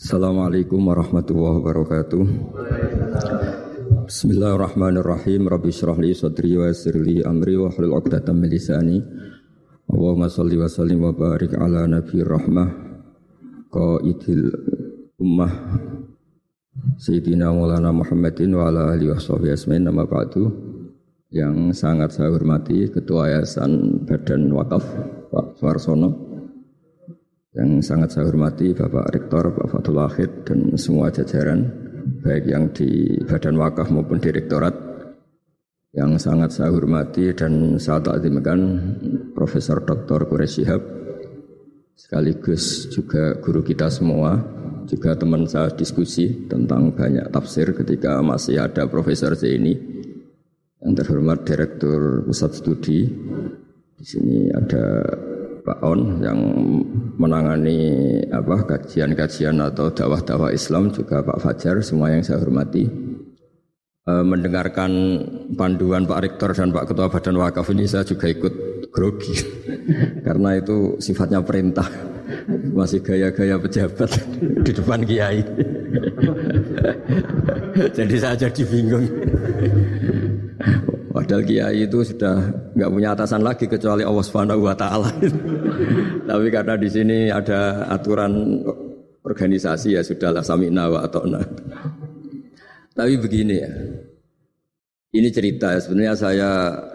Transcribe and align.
Assalamualaikum 0.00 0.80
warahmatullahi 0.80 1.60
wabarakatuh. 1.60 2.24
Bismillahirrahmanirrahim. 4.08 5.44
Rabbi 5.44 5.68
syrah 5.68 6.00
li 6.00 6.16
sadri 6.16 6.56
wa 6.56 6.72
yassir 6.72 6.96
amri 7.28 7.60
wa 7.60 7.68
hlul 7.68 8.00
'uqdatam 8.00 8.40
min 8.40 8.48
lisani. 8.48 8.96
Allahumma 9.92 10.32
shalli 10.32 10.56
wa 10.56 10.72
sallim 10.72 11.04
wa 11.04 11.12
barik 11.12 11.52
ala 11.52 11.84
nabi 11.84 12.16
rahmah 12.24 12.68
qaidil 13.68 14.48
ummah 15.20 15.52
Sayyidina 16.96 17.52
Maulana 17.52 17.92
Muhammadin 17.92 18.56
wa 18.56 18.72
ala 18.72 18.96
alihi 18.96 19.12
wa 19.12 19.20
sahbihi 19.20 19.52
asmain 19.52 19.84
nama 19.84 20.08
ba'du 20.08 20.48
yang 21.28 21.76
sangat 21.76 22.16
saya 22.16 22.32
hormati 22.32 22.88
Ketua 22.88 23.36
Yayasan 23.36 24.08
Badan 24.08 24.48
Wakaf 24.48 24.80
Pak 25.28 25.60
Suarsono 25.60 26.29
yang 27.50 27.82
sangat 27.82 28.14
saya 28.14 28.30
hormati 28.30 28.70
Bapak 28.70 29.10
Rektor, 29.10 29.50
Pak 29.50 29.66
Fatul 29.74 29.98
Wahid 29.98 30.30
dan 30.46 30.78
semua 30.78 31.10
jajaran 31.10 31.66
baik 32.22 32.44
yang 32.46 32.70
di 32.70 33.18
Badan 33.26 33.58
Wakaf 33.58 33.90
maupun 33.90 34.22
Direktorat 34.22 34.74
yang 35.90 36.14
sangat 36.22 36.54
saya 36.54 36.70
hormati 36.70 37.34
dan 37.34 37.74
saya 37.82 37.98
takzimkan 37.98 38.60
Profesor 39.34 39.82
Dr. 39.82 40.30
Quraish 40.30 40.62
Shihab 40.62 40.82
sekaligus 41.98 42.86
juga 42.94 43.34
guru 43.42 43.66
kita 43.66 43.90
semua 43.90 44.38
juga 44.86 45.18
teman 45.18 45.50
saya 45.50 45.74
diskusi 45.74 46.46
tentang 46.46 46.94
banyak 46.94 47.34
tafsir 47.34 47.74
ketika 47.74 48.22
masih 48.22 48.62
ada 48.62 48.86
Profesor 48.86 49.34
Zaini 49.34 49.74
yang 50.78 50.94
terhormat 50.94 51.42
Direktur 51.42 52.22
Pusat 52.30 52.52
Studi 52.54 53.00
di 53.98 54.04
sini 54.06 54.48
ada 54.54 55.02
Pak 55.60 55.78
On 55.84 56.20
yang 56.24 56.40
menangani 57.20 57.78
apa 58.32 58.64
kajian-kajian 58.64 59.60
atau 59.60 59.92
dakwah-dakwah 59.92 60.50
Islam 60.50 60.88
juga 60.90 61.20
Pak 61.20 61.38
Fajar 61.40 61.78
semua 61.84 62.10
yang 62.12 62.24
saya 62.24 62.40
hormati. 62.40 62.88
E, 64.00 64.12
mendengarkan 64.24 64.92
panduan 65.54 66.08
Pak 66.08 66.20
Rektor 66.24 66.56
dan 66.56 66.72
Pak 66.72 66.90
Ketua 66.90 67.12
Badan 67.12 67.36
Wakaf 67.36 67.68
ini 67.76 67.84
saya 67.84 68.04
juga 68.08 68.32
ikut 68.32 68.54
grogi. 68.90 69.36
Karena 70.26 70.56
itu 70.56 70.96
sifatnya 70.98 71.44
perintah. 71.44 71.86
Masih 72.72 73.02
gaya-gaya 73.02 73.58
pejabat 73.60 74.10
di 74.66 74.72
depan 74.72 75.04
kiai. 75.04 75.42
Jadi 77.96 78.16
saya 78.18 78.36
jadi 78.36 78.62
bingung 78.66 79.08
Padahal 81.10 81.42
kiai 81.42 81.90
itu 81.90 82.06
sudah 82.06 82.38
nggak 82.78 82.90
punya 82.94 83.18
atasan 83.18 83.42
lagi 83.42 83.66
kecuali 83.66 84.06
Allah 84.06 84.22
Subhanahu 84.22 84.62
wa 84.62 84.74
taala. 84.78 85.10
Tapi 86.30 86.46
karena 86.54 86.78
di 86.78 86.86
sini 86.86 87.26
ada 87.26 87.90
aturan 87.90 88.62
organisasi 89.26 89.98
ya 89.98 90.06
sudahlah 90.06 90.46
samina 90.46 90.86
wa 90.86 91.02
atona. 91.02 91.42
Tapi 92.94 93.12
begini 93.18 93.54
ya. 93.58 93.70
Ini 95.10 95.26
cerita 95.34 95.74
ya, 95.74 95.82
sebenarnya 95.82 96.14
saya 96.14 96.50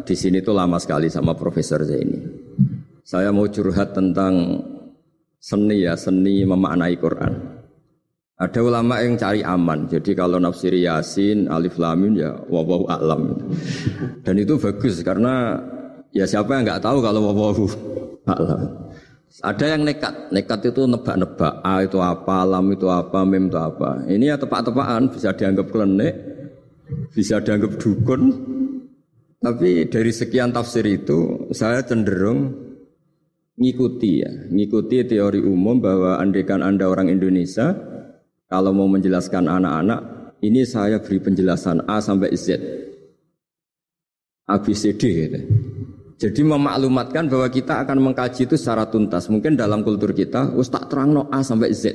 di 0.07 0.15
sini 0.15 0.39
tuh 0.39 0.55
lama 0.55 0.79
sekali 0.79 1.11
sama 1.11 1.35
Profesor 1.35 1.83
Zaini. 1.83 2.15
Saya 3.03 3.35
mau 3.35 3.43
curhat 3.51 3.91
tentang 3.91 4.63
seni 5.35 5.83
ya, 5.83 5.99
seni 5.99 6.47
memaknai 6.47 6.95
Quran. 6.95 7.54
Ada 8.35 8.59
ulama 8.59 8.99
yang 8.99 9.15
cari 9.15 9.39
aman. 9.47 9.87
Jadi 9.87 10.11
kalau 10.11 10.35
nafsir 10.43 10.75
Yasin, 10.75 11.47
Alif 11.47 11.79
Lamin 11.79 12.19
ya 12.19 12.35
wawahu 12.51 12.83
alam. 12.91 13.31
Dan 14.27 14.35
itu 14.35 14.59
bagus 14.59 14.99
karena 15.07 15.55
ya 16.11 16.27
siapa 16.27 16.51
yang 16.59 16.67
nggak 16.67 16.83
tahu 16.83 16.99
kalau 16.99 17.31
wawahu 17.31 17.65
alam. 18.27 18.91
Ada 19.39 19.75
yang 19.75 19.87
nekat, 19.87 20.35
nekat 20.35 20.67
itu 20.67 20.83
nebak-nebak. 20.83 21.63
A 21.63 21.83
itu 21.83 21.99
apa, 21.99 22.43
lam 22.43 22.71
itu 22.75 22.87
apa, 22.87 23.23
mem 23.23 23.47
itu 23.47 23.59
apa. 23.59 24.03
Ini 24.07 24.31
ya 24.31 24.39
tepak-tepakan 24.39 25.11
bisa 25.11 25.35
dianggap 25.35 25.67
klenik, 25.71 26.13
bisa 27.15 27.39
dianggap 27.39 27.75
dukun. 27.79 28.31
Tapi 29.39 29.91
dari 29.91 30.11
sekian 30.15 30.55
tafsir 30.55 30.87
itu 30.87 31.51
saya 31.51 31.83
cenderung 31.83 32.51
ngikuti 33.59 34.11
ya, 34.23 34.31
ngikuti 34.51 35.07
teori 35.07 35.39
umum 35.43 35.79
bahwa 35.83 36.19
andekan 36.19 36.63
Anda 36.63 36.87
orang 36.87 37.11
Indonesia, 37.11 37.94
kalau 38.55 38.71
mau 38.71 38.87
menjelaskan 38.87 39.51
anak-anak, 39.51 39.99
ini 40.39 40.63
saya 40.63 41.03
beri 41.03 41.19
penjelasan 41.19 41.83
A 41.91 41.99
sampai 41.99 42.31
Z. 42.39 42.55
ABCD 44.47 45.01
gitu. 45.03 45.39
Jadi 46.15 46.41
memaklumatkan 46.47 47.27
bahwa 47.27 47.51
kita 47.51 47.83
akan 47.83 47.99
mengkaji 47.99 48.47
itu 48.47 48.55
secara 48.55 48.87
tuntas. 48.87 49.27
Mungkin 49.27 49.59
dalam 49.59 49.83
kultur 49.83 50.15
kita, 50.15 50.55
us 50.55 50.71
tak 50.71 50.87
terang 50.87 51.11
no 51.11 51.27
A 51.27 51.43
sampai 51.43 51.75
Z. 51.75 51.91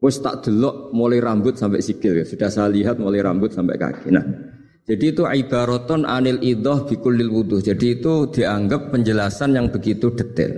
Us 0.00 0.24
tak 0.24 0.48
delok 0.48 0.96
mulai 0.96 1.20
rambut 1.20 1.60
sampai 1.60 1.84
sikil. 1.84 2.16
Ya. 2.16 2.24
Sudah 2.24 2.48
saya 2.48 2.72
lihat 2.72 2.96
mulai 2.96 3.20
rambut 3.20 3.52
sampai 3.52 3.76
kaki. 3.76 4.08
Nah, 4.08 4.24
jadi 4.88 5.04
itu 5.12 5.28
ibaraton 5.28 6.08
anil 6.08 6.40
idoh 6.40 6.88
bikulil 6.88 7.28
wudhu. 7.28 7.60
Jadi 7.60 8.00
itu 8.00 8.32
dianggap 8.32 8.88
penjelasan 8.88 9.52
yang 9.52 9.68
begitu 9.68 10.08
detail. 10.16 10.56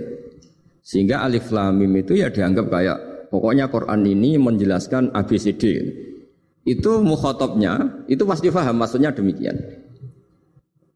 Sehingga 0.87 1.27
alif 1.27 1.51
lamim 1.51 1.91
itu 1.99 2.15
ya 2.15 2.31
dianggap 2.31 2.71
kayak 2.71 2.99
Pokoknya 3.29 3.69
Quran 3.69 4.07
ini 4.07 4.39
menjelaskan 4.39 5.11
ABCD. 5.13 5.65
Itu 6.67 6.99
mukhotobnya, 7.03 8.05
itu 8.11 8.27
pasti 8.27 8.51
paham 8.51 8.83
maksudnya 8.83 9.15
demikian. 9.15 9.55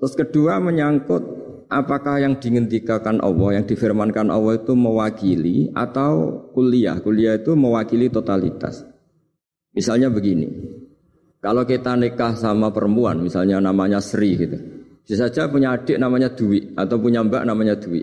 Terus 0.00 0.14
kedua 0.18 0.58
menyangkut 0.58 1.22
apakah 1.70 2.18
yang 2.18 2.42
dihentikan 2.42 3.22
Allah, 3.22 3.60
yang 3.60 3.64
difirmankan 3.64 4.32
Allah 4.32 4.58
itu 4.58 4.74
mewakili 4.74 5.70
atau 5.70 6.44
kuliah. 6.50 6.98
Kuliah 6.98 7.38
itu 7.38 7.54
mewakili 7.54 8.10
totalitas. 8.10 8.82
Misalnya 9.70 10.10
begini, 10.10 10.50
kalau 11.38 11.62
kita 11.62 11.94
nikah 11.94 12.34
sama 12.34 12.74
perempuan, 12.74 13.22
misalnya 13.22 13.62
namanya 13.62 14.02
Sri 14.02 14.34
gitu, 14.34 14.58
bisa 15.06 15.30
saja 15.30 15.47
punya 15.47 15.78
adik 15.78 15.97
namanya 15.97 16.34
Dwi 16.34 16.74
atau 16.74 16.98
punya 16.98 17.22
mbak 17.22 17.47
namanya 17.47 17.78
Dwi. 17.78 18.02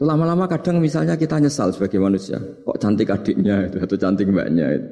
Itu 0.00 0.08
lama-lama 0.08 0.48
kadang 0.48 0.80
misalnya 0.80 1.12
kita 1.12 1.36
nyesal 1.36 1.76
sebagai 1.76 2.00
manusia. 2.00 2.40
Kok 2.40 2.80
cantik 2.80 3.12
adiknya 3.12 3.68
itu 3.68 3.84
atau 3.84 4.00
cantik 4.00 4.32
mbaknya 4.32 4.80
itu. 4.80 4.88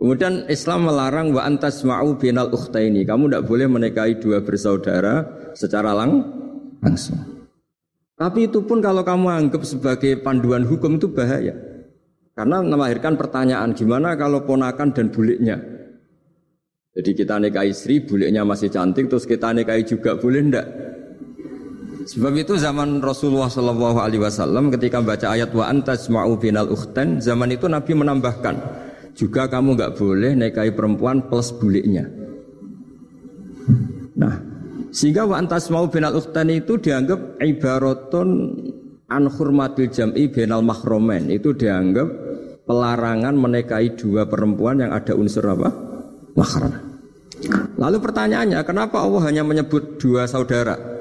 Kemudian 0.00 0.48
Islam 0.48 0.88
melarang 0.88 1.28
wa 1.36 1.44
antas 1.44 1.84
ma'u 1.84 2.16
binal 2.16 2.48
ini. 2.80 3.04
Kamu 3.04 3.28
tidak 3.28 3.44
boleh 3.44 3.68
menikahi 3.68 4.16
dua 4.16 4.40
bersaudara 4.40 5.28
secara 5.52 5.92
lang 5.92 6.24
langsung. 6.80 7.20
Tapi 8.16 8.48
itu 8.48 8.64
pun 8.64 8.80
kalau 8.80 9.04
kamu 9.04 9.28
anggap 9.28 9.60
sebagai 9.68 10.24
panduan 10.24 10.64
hukum 10.64 10.96
itu 10.96 11.12
bahaya. 11.12 11.52
Karena 12.32 12.64
melahirkan 12.64 13.20
pertanyaan 13.20 13.76
gimana 13.76 14.16
kalau 14.16 14.40
ponakan 14.48 14.88
dan 14.96 15.12
buliknya. 15.12 15.60
Jadi 16.96 17.12
kita 17.12 17.36
nikahi 17.36 17.76
istri, 17.76 18.00
buliknya 18.00 18.40
masih 18.40 18.72
cantik, 18.72 19.12
terus 19.12 19.28
kita 19.28 19.52
nikahi 19.52 19.84
juga 19.84 20.16
boleh 20.16 20.48
ndak? 20.48 20.66
Sebab 22.06 22.32
itu 22.38 22.54
zaman 22.54 23.02
Rasulullah 23.02 23.50
Shallallahu 23.50 23.98
Alaihi 23.98 24.22
Wasallam 24.22 24.70
ketika 24.70 25.02
baca 25.02 25.34
ayat 25.34 25.50
wa 25.50 25.66
antas 25.66 26.06
mau 26.06 26.38
binal 26.38 26.70
ukhtan, 26.70 27.18
zaman 27.18 27.50
itu 27.50 27.66
Nabi 27.66 27.98
menambahkan 27.98 28.54
juga 29.18 29.50
kamu 29.50 29.74
nggak 29.74 29.94
boleh 29.98 30.38
nikahi 30.38 30.70
perempuan 30.70 31.26
plus 31.26 31.50
buliknya. 31.50 32.06
Nah, 34.14 34.38
sehingga 34.94 35.26
wa 35.26 35.34
antas 35.34 35.66
mau 35.66 35.90
binal 35.90 36.14
ukhtan 36.14 36.46
itu 36.54 36.78
dianggap 36.78 37.42
ibaratun 37.42 38.54
an 39.10 39.26
hurmatil 39.26 39.90
jam'i 39.90 40.30
binal 40.30 40.62
mahromen 40.62 41.26
itu 41.26 41.58
dianggap 41.58 42.06
pelarangan 42.70 43.34
menikahi 43.34 43.98
dua 43.98 44.30
perempuan 44.30 44.78
yang 44.78 44.94
ada 44.94 45.10
unsur 45.18 45.42
apa? 45.42 45.74
Mahram. 46.38 46.70
Lalu 47.76 47.98
pertanyaannya, 48.00 48.62
kenapa 48.62 49.02
Allah 49.02 49.22
hanya 49.28 49.42
menyebut 49.42 49.98
dua 50.00 50.24
saudara? 50.24 50.95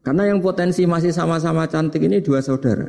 Karena 0.00 0.32
yang 0.32 0.40
potensi 0.40 0.88
masih 0.88 1.12
sama-sama 1.12 1.68
cantik 1.68 2.00
ini 2.00 2.24
dua 2.24 2.40
saudara. 2.40 2.88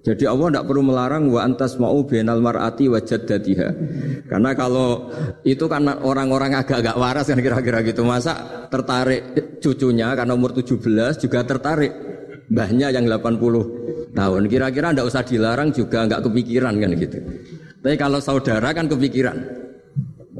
Jadi 0.00 0.24
Allah 0.24 0.48
tidak 0.48 0.64
perlu 0.64 0.80
melarang 0.80 1.28
wa 1.28 1.44
antas 1.44 1.76
mau 1.76 2.00
benal 2.08 2.40
mar'ati 2.40 2.88
wa 2.88 3.00
jaddatiha. 3.04 3.68
Karena 4.32 4.56
kalau 4.56 5.12
itu 5.44 5.68
kan 5.68 5.84
orang-orang 6.00 6.56
agak-agak 6.56 6.96
waras 6.96 7.28
kan 7.28 7.36
kira-kira 7.36 7.84
gitu. 7.84 8.00
Masa 8.04 8.64
tertarik 8.72 9.36
cucunya 9.60 10.16
karena 10.16 10.32
umur 10.32 10.56
17 10.56 11.20
juga 11.20 11.44
tertarik 11.44 11.92
mbahnya 12.48 12.96
yang 12.96 13.04
80 13.12 14.16
tahun. 14.16 14.42
Kira-kira 14.48 14.96
tidak 14.96 15.06
usah 15.08 15.22
dilarang 15.24 15.68
juga 15.76 16.08
nggak 16.08 16.20
kepikiran 16.24 16.74
kan 16.80 16.90
gitu. 16.96 17.18
Tapi 17.84 17.96
kalau 18.00 18.24
saudara 18.24 18.72
kan 18.72 18.88
kepikiran. 18.88 19.36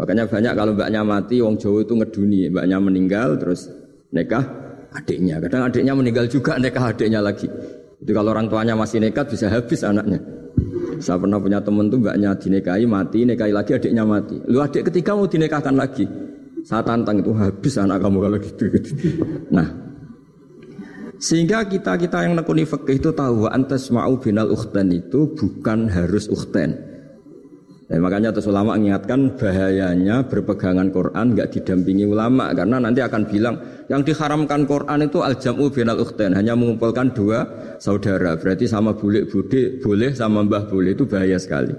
Makanya 0.00 0.24
banyak 0.24 0.52
kalau 0.56 0.72
mbaknya 0.72 1.04
mati, 1.04 1.44
wong 1.44 1.60
Jawa 1.60 1.84
itu 1.84 1.92
ngeduni, 1.92 2.48
mbaknya 2.48 2.80
meninggal 2.80 3.36
terus 3.36 3.68
nikah 4.08 4.69
adiknya. 4.94 5.38
Kadang 5.42 5.70
adiknya 5.70 5.92
meninggal 5.94 6.26
juga 6.26 6.58
nikah 6.58 6.90
adiknya 6.90 7.20
lagi. 7.22 7.46
Jadi 8.00 8.12
kalau 8.16 8.32
orang 8.32 8.48
tuanya 8.48 8.74
masih 8.74 8.98
nekat 8.98 9.28
bisa 9.28 9.46
habis 9.52 9.84
anaknya. 9.84 10.18
Saya 11.00 11.16
pernah 11.16 11.40
punya 11.40 11.60
teman 11.60 11.88
tuh 11.88 12.00
mbaknya 12.00 12.36
dinikahi 12.36 12.84
mati, 12.84 13.24
nikahi 13.24 13.52
lagi 13.52 13.72
adiknya 13.76 14.04
mati. 14.04 14.36
Lu 14.48 14.60
adik 14.60 14.92
ketiga 14.92 15.16
mau 15.16 15.28
dinikahkan 15.28 15.74
lagi. 15.76 16.04
Saya 16.60 16.84
tantang 16.84 17.24
itu 17.24 17.32
habis 17.32 17.74
anak 17.80 18.04
kamu 18.04 18.18
kalau 18.20 18.38
gitu. 18.40 18.64
gitu. 18.68 18.90
Nah, 19.56 19.66
sehingga 21.20 21.64
kita 21.68 21.96
kita 22.00 22.24
yang 22.24 22.36
nekuni 22.36 22.64
fikih 22.64 23.00
itu 23.00 23.10
tahu 23.12 23.48
antas 23.48 23.88
mau 23.92 24.12
binal 24.16 24.48
ukhtan 24.52 24.92
itu 24.92 25.32
bukan 25.36 25.88
harus 25.88 26.28
ukhtan. 26.28 26.76
Dan 27.90 28.06
makanya 28.06 28.30
terus 28.30 28.46
ulama 28.46 28.78
mengingatkan 28.78 29.34
bahayanya 29.34 30.22
berpegangan 30.30 30.94
Quran 30.94 31.34
nggak 31.34 31.50
didampingi 31.58 32.06
ulama 32.06 32.54
karena 32.54 32.78
nanti 32.78 33.02
akan 33.02 33.26
bilang 33.26 33.56
yang 33.90 34.06
diharamkan 34.06 34.70
Quran 34.70 35.02
itu 35.02 35.18
al 35.18 35.34
jamu 35.42 35.66
binal 35.66 35.98
ukhtain 35.98 36.30
hanya 36.38 36.54
mengumpulkan 36.54 37.10
dua 37.10 37.42
saudara 37.82 38.38
berarti 38.38 38.70
sama 38.70 38.94
bule 38.94 39.26
bude 39.26 39.82
boleh 39.82 40.14
sama 40.14 40.46
mbah 40.46 40.70
boleh 40.70 40.94
itu 40.94 41.10
bahaya 41.10 41.34
sekali. 41.42 41.74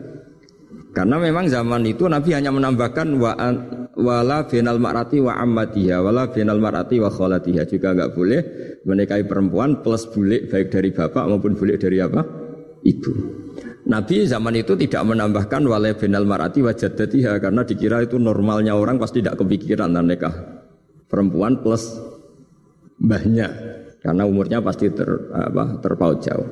Karena 0.92 1.16
memang 1.24 1.48
zaman 1.48 1.88
itu 1.88 2.04
Nabi 2.12 2.36
hanya 2.36 2.52
menambahkan 2.52 3.16
wa 3.16 3.31
wala 3.96 4.44
binal 4.44 4.75
marati 4.75 5.24
wa 5.24 5.40
ammatiha 5.40 6.04
wala 6.04 6.28
binal 6.28 6.60
marati 6.60 7.00
wa 7.00 7.08
kholatiha 7.08 7.63
juga 7.63 7.96
nggak 7.96 8.12
boleh 8.12 8.42
menikahi 8.84 9.24
perempuan 9.24 9.80
plus 9.80 10.04
bule 10.12 10.52
baik 10.52 10.68
dari 10.68 10.92
bapak 10.92 11.31
maupun 11.31 11.56
bule 11.56 11.80
dari 11.80 12.04
apa 12.04 12.28
ibu. 12.84 13.12
Nabi 13.88 14.28
zaman 14.28 14.60
itu 14.60 14.75
tidak 14.75 15.16
menambahkan 15.16 15.63
walai 15.63 15.96
benal 15.96 16.28
marati 16.28 16.60
wajadatiha 16.60 17.40
karena 17.40 17.63
dikira 17.63 18.04
itu 18.04 18.19
normalnya 18.19 18.75
orang 18.75 19.00
pasti 19.00 19.24
tidak 19.24 19.40
kepikiran 19.40 19.96
dan 19.96 20.12
nikah 20.12 20.61
perempuan 21.12 21.60
plus 21.60 22.00
mbahnya 23.04 23.52
karena 24.00 24.24
umurnya 24.25 24.63
pasti 24.63 24.90
ter, 24.90 25.06
apa, 25.30 25.78
terpaut 25.84 26.24
jauh. 26.24 26.48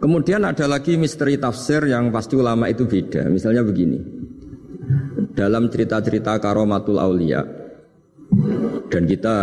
Kemudian 0.00 0.48
ada 0.48 0.64
lagi 0.64 0.96
misteri 0.96 1.36
tafsir 1.36 1.84
yang 1.84 2.08
pasti 2.08 2.32
ulama 2.38 2.72
itu 2.72 2.88
beda. 2.88 3.28
Misalnya 3.28 3.60
begini. 3.60 4.00
Dalam 5.36 5.68
cerita-cerita 5.68 6.40
karomatul 6.40 6.96
aulia 6.96 7.44
dan 8.88 9.04
kita 9.04 9.36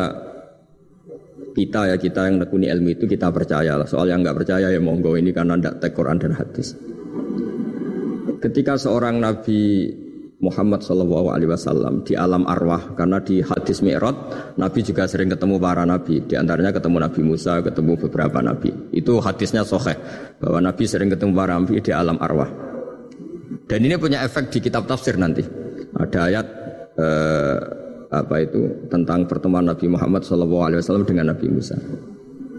kita 1.53 1.93
ya 1.93 1.95
kita 1.97 2.29
yang 2.29 2.41
nekuni 2.41 2.69
ilmu 2.69 2.97
itu 2.97 3.05
kita 3.05 3.29
percaya 3.29 3.77
lah. 3.77 3.85
Soal 3.85 4.09
yang 4.09 4.25
nggak 4.25 4.37
percaya 4.41 4.73
ya 4.73 4.81
monggo 4.81 5.13
ini 5.13 5.29
karena 5.29 5.57
tidak 5.57 5.77
tek 5.81 5.93
Quran 5.93 6.17
dan 6.17 6.33
hadis. 6.33 6.73
Ketika 8.41 8.77
seorang 8.77 9.21
Nabi 9.21 9.89
Muhammad 10.37 10.85
Shallallahu 10.85 11.33
Alaihi 11.33 11.49
Wasallam 11.49 12.05
di 12.05 12.13
alam 12.13 12.45
arwah. 12.45 12.93
Karena 12.93 13.17
di 13.17 13.41
hadis 13.41 13.81
Mi'raj 13.81 14.15
Nabi 14.61 14.79
juga 14.85 15.09
sering 15.09 15.33
ketemu 15.33 15.57
para 15.57 15.81
nabi. 15.81 16.21
Di 16.21 16.37
antaranya 16.37 16.69
ketemu 16.69 16.97
Nabi 17.01 17.21
Musa 17.25 17.57
ketemu 17.65 17.97
beberapa 17.97 18.39
nabi. 18.45 18.69
Itu 18.93 19.17
hadisnya 19.17 19.65
soheh 19.65 19.97
bahwa 20.37 20.61
Nabi 20.61 20.83
sering 20.85 21.09
ketemu 21.09 21.33
para 21.33 21.57
nabi 21.57 21.81
di 21.81 21.89
alam 21.89 22.21
arwah. 22.21 22.49
Dan 23.67 23.83
ini 23.83 23.97
punya 23.97 24.21
efek 24.23 24.53
di 24.53 24.61
kitab 24.61 24.85
tafsir 24.85 25.17
nanti. 25.17 25.41
Ada 25.97 26.19
ayat 26.29 26.47
eh, 26.95 27.57
apa 28.07 28.35
itu 28.39 28.87
tentang 28.87 29.27
pertemuan 29.27 29.67
Nabi 29.67 29.91
Muhammad 29.91 30.23
SAW 30.23 31.03
dengan 31.03 31.33
Nabi 31.33 31.49
Musa. 31.51 31.75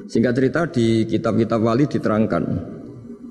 Singkat 0.09 0.33
cerita 0.35 0.61
di 0.69 1.05
kitab-kitab 1.05 1.61
wali 1.61 1.85
diterangkan 1.85 2.43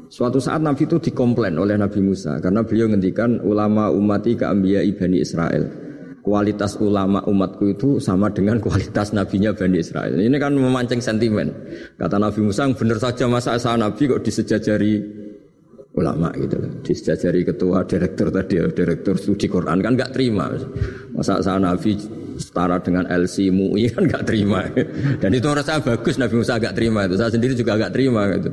Suatu 0.07 0.39
saat 0.39 0.63
Nabi 0.63 0.87
itu 0.87 0.97
dikomplain 1.03 1.59
oleh 1.59 1.75
Nabi 1.75 1.99
Musa 1.99 2.39
karena 2.39 2.63
beliau 2.63 2.87
ngendikan 2.87 3.43
ulama 3.43 3.91
umati 3.91 4.39
keambia 4.39 4.79
ibani 4.79 5.19
Israel. 5.19 5.67
Kualitas 6.23 6.75
ulama 6.83 7.23
umatku 7.23 7.71
itu 7.71 7.89
sama 8.03 8.27
dengan 8.27 8.59
kualitas 8.59 9.15
nabinya 9.15 9.55
Bani 9.55 9.79
Israel. 9.79 10.19
Ini 10.19 10.35
kan 10.35 10.59
memancing 10.59 10.99
sentimen. 10.99 11.47
Kata 11.95 12.19
Nabi 12.19 12.43
Musa, 12.43 12.67
benar 12.75 12.99
saja 12.99 13.31
masa 13.31 13.55
saya 13.55 13.79
Nabi 13.79 14.11
kok 14.11 14.27
disejajari 14.27 14.99
ulama 15.95 16.27
gitu 16.35 16.59
loh. 16.59 16.71
Disejajari 16.83 17.47
ketua 17.47 17.87
direktur 17.87 18.27
tadi, 18.27 18.59
ya, 18.59 18.67
direktur 18.67 19.15
studi 19.15 19.47
Quran 19.47 19.79
kan 19.79 19.95
nggak 19.95 20.11
terima. 20.11 20.51
Masa 21.15 21.39
saya 21.39 21.63
Nabi 21.63 21.95
setara 22.35 22.75
dengan 22.83 23.07
LC 23.07 23.47
MUI 23.47 23.87
kan 23.95 24.03
nggak 24.05 24.23
terima. 24.27 24.67
Dan 25.23 25.31
itu 25.31 25.47
rasa 25.47 25.79
bagus 25.79 26.19
Nabi 26.19 26.43
Musa 26.43 26.59
nggak 26.59 26.75
terima 26.75 27.07
itu. 27.07 27.15
Saya 27.15 27.31
sendiri 27.31 27.55
juga 27.55 27.79
nggak 27.79 27.91
terima 27.95 28.21
gitu. 28.35 28.51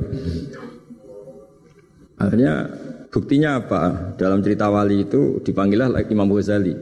Akhirnya 2.15 2.69
buktinya 3.11 3.59
apa? 3.59 3.81
Dalam 4.15 4.39
cerita 4.39 4.71
wali 4.71 5.03
itu 5.03 5.39
dipanggillah 5.43 5.91
Imam 6.07 6.31
Ghazali 6.31 6.75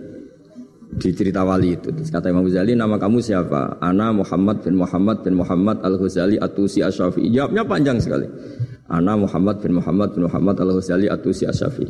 di 0.93 1.09
cerita 1.09 1.41
wali 1.41 1.73
itu. 1.73 1.89
Terus 1.89 2.13
kata 2.13 2.29
Imam 2.29 2.45
Ghazali, 2.45 2.77
nama 2.77 3.01
kamu 3.01 3.17
siapa? 3.17 3.81
Ana 3.81 4.13
Muhammad 4.13 4.61
bin 4.61 4.77
Muhammad 4.77 5.25
bin 5.25 5.33
Muhammad 5.41 5.81
Al 5.81 5.97
Ghazali 5.97 6.37
Atusi 6.37 6.85
Asyafi. 6.85 7.33
Jawabnya 7.33 7.65
panjang 7.65 7.97
sekali. 7.97 8.29
Ana 8.93 9.17
Muhammad 9.17 9.57
bin 9.63 9.79
Muhammad 9.79 10.13
bin 10.13 10.29
Muhammad 10.29 10.55
Al-Ghazali 10.59 11.07
Atusi 11.09 11.49
Asyafi. 11.49 11.87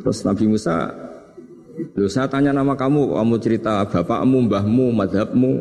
Terus 0.00 0.18
Nabi 0.22 0.44
Musa, 0.48 0.92
Loh 1.96 2.12
saya 2.12 2.28
tanya 2.28 2.52
nama 2.52 2.76
kamu, 2.76 3.16
kamu 3.16 3.34
cerita 3.40 3.88
bapakmu, 3.88 4.46
mbahmu, 4.46 4.86
madhabmu, 4.92 5.52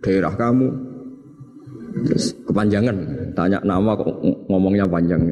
daerah 0.00 0.32
kamu. 0.32 0.89
Kepanjangan, 2.46 2.96
tanya 3.34 3.58
nama 3.66 3.94
kok 3.98 4.08
ngomongnya 4.46 4.86
panjang. 4.86 5.26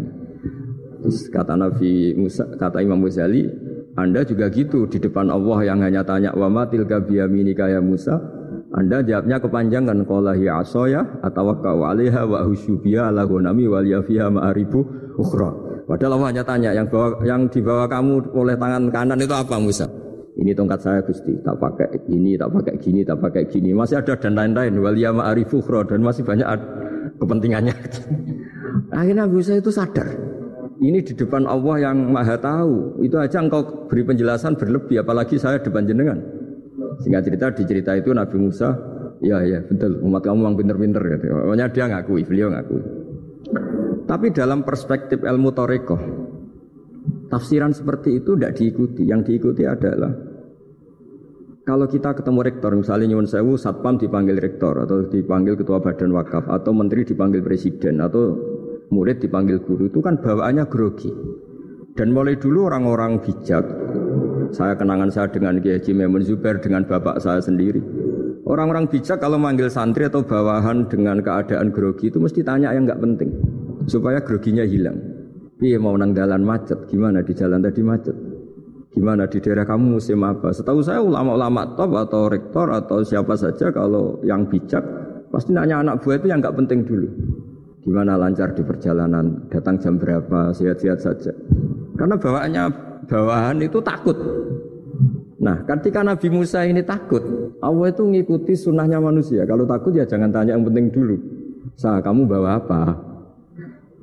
Terus 0.98 1.30
kata 1.30 1.54
Nabi 1.54 2.14
Musa, 2.18 2.42
kata 2.58 2.82
Imam 2.82 3.02
Ghazali, 3.06 3.46
Anda 3.94 4.26
juga 4.26 4.50
gitu 4.50 4.86
di 4.90 4.98
depan 4.98 5.30
Allah 5.30 5.58
yang 5.66 5.78
hanya 5.82 6.02
tanya 6.02 6.34
wa 6.34 6.50
matil 6.50 6.86
biyamini 6.86 7.54
kaya 7.54 7.78
Musa, 7.78 8.18
anda 8.68 9.00
jawabnya 9.00 9.40
kepanjangan 9.40 10.04
qala 10.04 10.36
hiya 10.36 10.60
asaya 10.60 11.00
atawakkau 11.24 11.88
'alaiha 11.88 12.28
wa 12.28 12.44
husyubiya 12.44 13.08
ala 13.08 13.24
liyafiha 13.24 14.28
ma'aribu 14.28 14.80
ukhra. 15.16 15.50
Padahal 15.88 16.20
Allah 16.20 16.28
hanya 16.36 16.44
tanya 16.44 16.70
yang 16.76 16.84
bawa 16.84 17.16
yang 17.24 17.48
dibawa 17.48 17.88
kamu 17.88 18.28
oleh 18.36 18.60
tangan 18.60 18.92
kanan 18.92 19.24
itu 19.24 19.32
apa 19.32 19.56
Musa? 19.56 19.88
Ini 20.38 20.54
tongkat 20.54 20.78
saya 20.78 21.00
Gusti, 21.02 21.34
tak 21.42 21.58
pakai 21.58 21.98
ini, 22.06 22.38
tak 22.38 22.54
pakai 22.54 22.78
gini, 22.78 23.02
tak 23.02 23.18
pakai 23.18 23.50
gini. 23.50 23.74
Masih 23.74 23.98
ada 23.98 24.14
dan 24.14 24.38
lain-lain 24.38 24.70
walia 24.78 25.10
ma'arifu 25.10 25.58
ukhra 25.58 25.82
dan 25.82 25.98
masih 25.98 26.22
banyak 26.22 26.46
kepentingannya. 27.18 27.74
Akhirnya 28.98 29.26
Musa 29.26 29.58
itu 29.58 29.74
sadar. 29.74 30.06
Ini 30.78 31.02
di 31.02 31.10
depan 31.18 31.42
Allah 31.42 31.90
yang 31.90 32.14
maha 32.14 32.38
tahu. 32.38 33.02
Itu 33.02 33.18
aja 33.18 33.42
engkau 33.42 33.90
beri 33.90 34.06
penjelasan 34.06 34.54
berlebih, 34.54 35.02
apalagi 35.02 35.42
saya 35.42 35.58
depan 35.58 35.90
jenengan. 35.90 36.22
Singkat 37.02 37.22
cerita 37.26 37.46
di 37.50 37.62
cerita 37.66 37.90
itu 37.98 38.14
Nabi 38.14 38.38
Musa, 38.38 38.78
ya 39.18 39.42
ya 39.42 39.58
betul 39.66 39.98
umat 40.06 40.22
kamu 40.22 40.38
memang 40.38 40.54
pinter-pinter 40.54 41.02
gitu. 41.18 41.34
Pokoknya 41.34 41.66
dia 41.74 41.84
ngakui, 41.90 42.22
beliau 42.22 42.48
ngakui. 42.54 42.82
Tapi 44.06 44.26
dalam 44.30 44.62
perspektif 44.62 45.26
ilmu 45.26 45.50
toreko, 45.50 45.98
tafsiran 47.26 47.74
seperti 47.74 48.22
itu 48.22 48.38
tidak 48.38 48.54
diikuti. 48.54 49.02
Yang 49.02 49.20
diikuti 49.34 49.66
adalah 49.66 50.27
kalau 51.68 51.84
kita 51.84 52.16
ketemu 52.16 52.40
rektor, 52.40 52.72
misalnya 52.72 53.12
nyuwun 53.12 53.28
sewu, 53.28 53.60
satpam 53.60 54.00
dipanggil 54.00 54.40
rektor 54.40 54.72
atau 54.72 55.04
dipanggil 55.04 55.52
ketua 55.52 55.84
badan 55.84 56.16
wakaf 56.16 56.48
atau 56.48 56.72
menteri 56.72 57.04
dipanggil 57.04 57.44
presiden 57.44 58.00
atau 58.00 58.40
murid 58.88 59.20
dipanggil 59.20 59.60
guru 59.60 59.92
itu 59.92 60.00
kan 60.00 60.16
bawaannya 60.16 60.64
grogi. 60.72 61.12
Dan 61.92 62.16
mulai 62.16 62.40
dulu 62.40 62.72
orang-orang 62.72 63.20
bijak 63.20 63.68
saya 64.48 64.80
kenangan 64.80 65.12
saya 65.12 65.28
dengan 65.28 65.60
Kiai 65.60 65.76
Haji 65.76 65.92
Memun 65.92 66.24
Zubair 66.24 66.56
dengan 66.56 66.88
bapak 66.88 67.20
saya 67.20 67.44
sendiri. 67.44 67.84
Orang-orang 68.48 68.88
bijak 68.88 69.20
kalau 69.20 69.36
manggil 69.36 69.68
santri 69.68 70.08
atau 70.08 70.24
bawahan 70.24 70.88
dengan 70.88 71.20
keadaan 71.20 71.68
grogi 71.68 72.08
itu 72.08 72.16
mesti 72.16 72.40
tanya 72.48 72.72
yang 72.72 72.88
nggak 72.88 73.02
penting 73.04 73.28
supaya 73.84 74.24
groginya 74.24 74.64
hilang. 74.64 74.96
Iya 75.60 75.76
mau 75.76 75.92
nang 76.00 76.16
jalan 76.16 76.48
macet, 76.48 76.88
gimana 76.88 77.20
di 77.20 77.36
jalan 77.36 77.60
tadi 77.60 77.84
macet? 77.84 78.27
Gimana 78.88 79.28
di 79.28 79.38
daerah 79.38 79.68
kamu 79.68 80.00
musim 80.00 80.24
apa? 80.24 80.48
Setahu 80.50 80.80
saya 80.80 81.04
ulama-ulama 81.04 81.76
top 81.76 81.92
atau 82.08 82.32
rektor 82.32 82.72
atau 82.72 83.04
siapa 83.04 83.36
saja 83.36 83.68
kalau 83.68 84.18
yang 84.24 84.48
bijak 84.48 84.80
pasti 85.28 85.52
nanya 85.52 85.84
anak 85.84 86.00
buah 86.00 86.16
itu 86.16 86.26
yang 86.32 86.40
nggak 86.40 86.56
penting 86.56 86.88
dulu. 86.88 87.08
Gimana 87.84 88.20
lancar 88.20 88.52
di 88.52 88.64
perjalanan, 88.64 89.48
datang 89.48 89.80
jam 89.80 89.96
berapa, 89.96 90.52
sehat-sehat 90.52 90.98
saja. 91.00 91.32
Karena 91.96 92.20
bawaannya 92.20 92.64
bawahan 93.08 93.64
itu 93.64 93.80
takut. 93.80 94.18
Nah, 95.38 95.62
ketika 95.64 96.02
Nabi 96.02 96.28
Musa 96.28 96.66
ini 96.66 96.82
takut, 96.82 97.22
Allah 97.62 97.86
itu 97.88 98.02
ngikuti 98.02 98.58
sunnahnya 98.58 98.98
manusia. 98.98 99.46
Kalau 99.46 99.64
takut 99.64 99.94
ya 99.94 100.02
jangan 100.04 100.34
tanya 100.34 100.58
yang 100.58 100.66
penting 100.66 100.90
dulu. 100.90 101.16
Sa, 101.78 102.02
kamu 102.02 102.26
bawa 102.26 102.58
apa? 102.58 103.07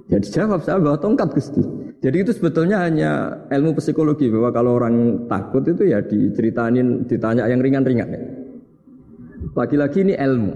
Ya 0.05 0.21
dijawab, 0.21 0.61
saya 0.61 0.77
bawa 0.77 1.01
tongkat 1.01 1.33
Gusti. 1.33 1.61
Jadi 2.05 2.17
itu 2.21 2.31
sebetulnya 2.37 2.85
hanya 2.85 3.41
ilmu 3.49 3.73
psikologi 3.81 4.29
bahwa 4.29 4.53
kalau 4.53 4.77
orang 4.77 5.25
takut 5.25 5.65
itu 5.65 5.89
ya 5.89 6.05
diceritain, 6.05 7.09
ditanya 7.09 7.49
yang 7.49 7.57
ringan-ringan. 7.57 8.09
Lagi-lagi 9.57 10.05
ini 10.05 10.13
ilmu. 10.13 10.53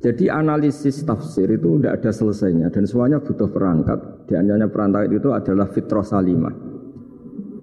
Jadi 0.00 0.30
analisis 0.30 1.02
tafsir 1.02 1.50
itu 1.50 1.76
tidak 1.76 2.00
ada 2.00 2.10
selesainya 2.14 2.70
dan 2.70 2.86
semuanya 2.86 3.18
butuh 3.20 3.50
perangkat. 3.50 4.30
Di 4.30 4.38
antaranya 4.38 4.70
perangkat 4.70 5.10
itu 5.10 5.28
adalah 5.34 5.66
fitrah 5.68 6.06
salimah. 6.06 6.54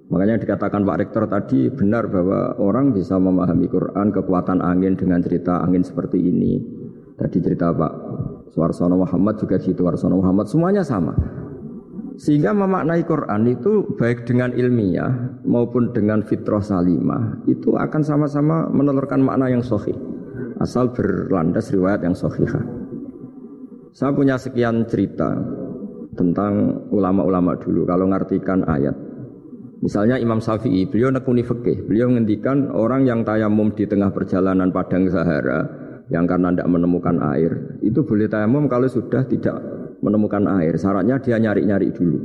Makanya 0.07 0.39
dikatakan 0.43 0.85
Pak 0.85 0.97
Rektor 1.01 1.23
tadi 1.31 1.71
benar 1.71 2.07
bahwa 2.11 2.55
orang 2.61 2.93
bisa 2.93 3.17
memahami 3.17 3.67
Quran 3.71 4.13
kekuatan 4.13 4.59
angin 4.59 4.93
dengan 4.99 5.23
cerita 5.23 5.63
angin 5.63 5.81
seperti 5.81 6.19
ini. 6.19 6.61
Tadi 7.17 7.37
cerita 7.41 7.73
Pak 7.73 7.93
Suarsono 8.51 8.99
Muhammad 8.99 9.39
juga 9.39 9.59
gitu, 9.59 9.83
Suarsono 9.83 10.19
Muhammad 10.19 10.47
semuanya 10.47 10.83
sama. 10.83 11.13
Sehingga 12.17 12.49
memaknai 12.49 13.05
Quran 13.05 13.45
itu 13.45 13.93
baik 13.93 14.25
dengan 14.25 14.49
ilmiah 14.57 15.37
maupun 15.45 15.93
dengan 15.93 16.25
fitrah 16.25 16.65
salimah 16.65 17.45
itu 17.45 17.77
akan 17.77 18.01
sama-sama 18.01 18.65
menelurkan 18.73 19.21
makna 19.21 19.53
yang 19.53 19.61
sahih 19.61 19.93
asal 20.57 20.89
berlandas 20.89 21.69
riwayat 21.69 22.01
yang 22.01 22.17
sahihah. 22.17 22.65
Saya 23.93 24.13
punya 24.13 24.37
sekian 24.37 24.85
cerita 24.89 25.37
tentang 26.17 26.85
ulama-ulama 26.89 27.57
dulu 27.57 27.85
kalau 27.85 28.09
ngartikan 28.09 28.65
ayat. 28.65 28.93
Misalnya 29.77 30.17
Imam 30.17 30.41
Syafi'i, 30.41 30.89
beliau 30.89 31.13
nekuni 31.13 31.45
fikih. 31.45 31.85
Beliau 31.85 32.09
menghentikan 32.09 32.73
orang 32.73 33.05
yang 33.05 33.21
tayamum 33.21 33.69
di 33.77 33.85
tengah 33.85 34.09
perjalanan 34.09 34.73
padang 34.73 35.05
Sahara 35.05 35.69
yang 36.07 36.23
karena 36.23 36.55
tidak 36.55 36.69
menemukan 36.71 37.15
air, 37.35 37.79
itu 37.83 37.99
boleh 38.03 38.27
tayamum 38.31 38.71
kalau 38.71 38.87
sudah 38.87 39.27
tidak 39.27 39.59
menemukan 39.99 40.47
air. 40.59 40.75
Syaratnya 40.79 41.19
dia 41.19 41.35
nyari-nyari 41.35 41.91
dulu. 41.91 42.19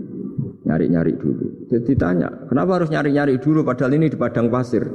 Nyari-nyari 0.63 1.13
dulu. 1.19 1.67
Jadi 1.67 1.83
ditanya, 1.95 2.31
kenapa 2.47 2.79
harus 2.79 2.89
nyari-nyari 2.95 3.43
dulu 3.43 3.67
padahal 3.67 3.99
ini 3.99 4.07
di 4.07 4.15
padang 4.15 4.47
pasir? 4.47 4.87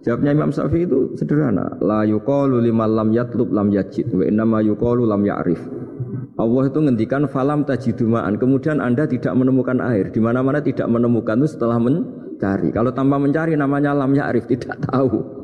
Jawabnya 0.00 0.32
Imam 0.32 0.48
Syafi'i 0.48 0.88
itu 0.88 1.12
sederhana. 1.18 1.76
La 1.84 2.08
yuqalu 2.08 2.64
liman 2.64 2.88
lam 2.96 3.08
yatlub 3.12 3.52
lam 3.52 3.68
yajid 3.68 4.08
wa 4.16 4.24
innama 4.24 4.64
yuqalu 4.64 5.04
lam 5.04 5.20
ya'rif. 5.26 5.60
Allah 6.40 6.72
itu 6.72 6.78
ngendikan 6.80 7.28
falam 7.28 7.68
tajidumaan. 7.68 8.40
Kemudian 8.40 8.80
Anda 8.80 9.04
tidak 9.04 9.36
menemukan 9.36 9.76
air. 9.84 10.08
Di 10.08 10.16
mana-mana 10.24 10.64
tidak 10.64 10.88
menemukan 10.88 11.36
itu 11.44 11.52
setelah 11.52 11.76
mencari. 11.76 12.72
Kalau 12.72 12.96
tanpa 12.96 13.20
mencari 13.20 13.52
namanya 13.60 13.92
lam 13.92 14.16
ya'rif, 14.16 14.48
tidak 14.48 14.80
tahu. 14.88 15.39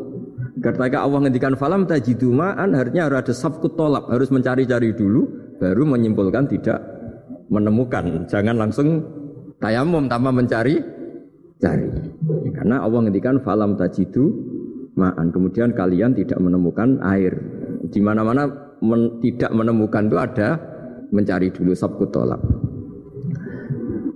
Ketika 0.56 1.04
Allah 1.04 1.20
ngendikan 1.28 1.52
falam 1.52 1.84
tajidumaan, 1.84 2.72
artinya 2.72 3.12
harus 3.12 3.28
ada 3.28 3.34
sabkut 3.36 3.76
tolak, 3.76 4.08
harus 4.08 4.32
mencari-cari 4.32 4.96
dulu, 4.96 5.28
baru 5.60 5.84
menyimpulkan 5.84 6.48
tidak 6.48 6.80
menemukan. 7.52 8.25
Jangan 8.25 8.56
langsung 8.56 9.04
tayamum 9.60 10.08
tanpa 10.08 10.32
mencari 10.32 10.80
cari. 11.60 11.88
Karena 12.56 12.80
Allah 12.80 13.00
ngendikan 13.04 13.44
falam 13.44 13.76
tajidu 13.76 14.32
ma'an. 14.96 15.28
Kemudian 15.28 15.76
kalian 15.76 16.16
tidak 16.16 16.40
menemukan 16.40 17.04
air. 17.04 17.36
Di 17.92 18.00
mana-mana 18.00 18.48
men, 18.80 19.20
tidak 19.20 19.52
menemukan 19.52 20.08
itu 20.08 20.16
ada 20.16 20.48
mencari 21.12 21.52
dulu 21.52 21.76
sabkut 21.76 22.10
tolak. 22.16 22.40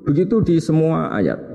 Begitu 0.09 0.41
di 0.41 0.57
semua 0.57 1.13
ayat. 1.13 1.50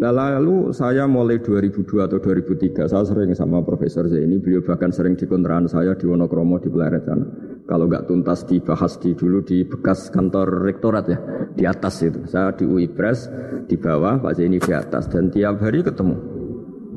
Lalu 0.00 0.72
saya 0.72 1.04
mulai 1.04 1.44
2002 1.44 2.08
atau 2.08 2.16
2003 2.16 2.88
saya 2.88 3.04
sering 3.04 3.36
sama 3.36 3.60
Profesor 3.60 4.08
Zaini, 4.08 4.40
beliau 4.40 4.64
bahkan 4.64 4.88
sering 4.88 5.12
di 5.12 5.28
kontrakan 5.28 5.68
saya 5.68 5.92
di 5.92 6.08
Wonokromo 6.08 6.56
di 6.56 6.72
Peleret 6.72 7.04
sana. 7.04 7.28
Kalau 7.68 7.84
nggak 7.84 8.08
tuntas 8.08 8.48
dibahas 8.48 8.96
di 8.96 9.12
dulu 9.12 9.44
di 9.44 9.60
bekas 9.68 10.08
kantor 10.08 10.64
rektorat 10.64 11.04
ya, 11.04 11.18
di 11.52 11.68
atas 11.68 12.00
itu. 12.00 12.24
Saya 12.24 12.56
di 12.56 12.64
UI 12.64 12.88
Press 12.88 13.28
di 13.68 13.76
bawah, 13.76 14.24
Pak 14.24 14.40
Zaini 14.40 14.56
di 14.56 14.72
atas 14.72 15.04
dan 15.12 15.28
tiap 15.28 15.60
hari 15.60 15.84
ketemu. 15.84 16.16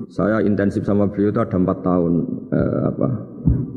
Saya 0.07 0.39
intensif 0.39 0.87
sama 0.87 1.11
beliau 1.11 1.35
itu 1.35 1.41
ada 1.43 1.57
empat 1.59 1.77
tahun 1.83 2.13
eh, 2.55 2.81
apa 2.87 3.07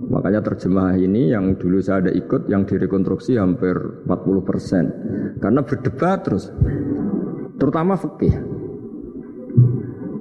Makanya 0.06 0.38
terjemah 0.38 0.95
ini 0.97 1.35
yang 1.35 1.59
dulu 1.59 1.83
saya 1.83 2.06
ada 2.06 2.12
ikut 2.14 2.47
yang 2.47 2.62
direkonstruksi 2.62 3.35
hampir 3.37 3.75
40 4.06 4.47
persen. 4.47 4.85
Karena 5.42 5.66
berdebat 5.66 6.23
terus. 6.23 6.47
Terutama 7.59 7.99
fikih. 7.99 8.56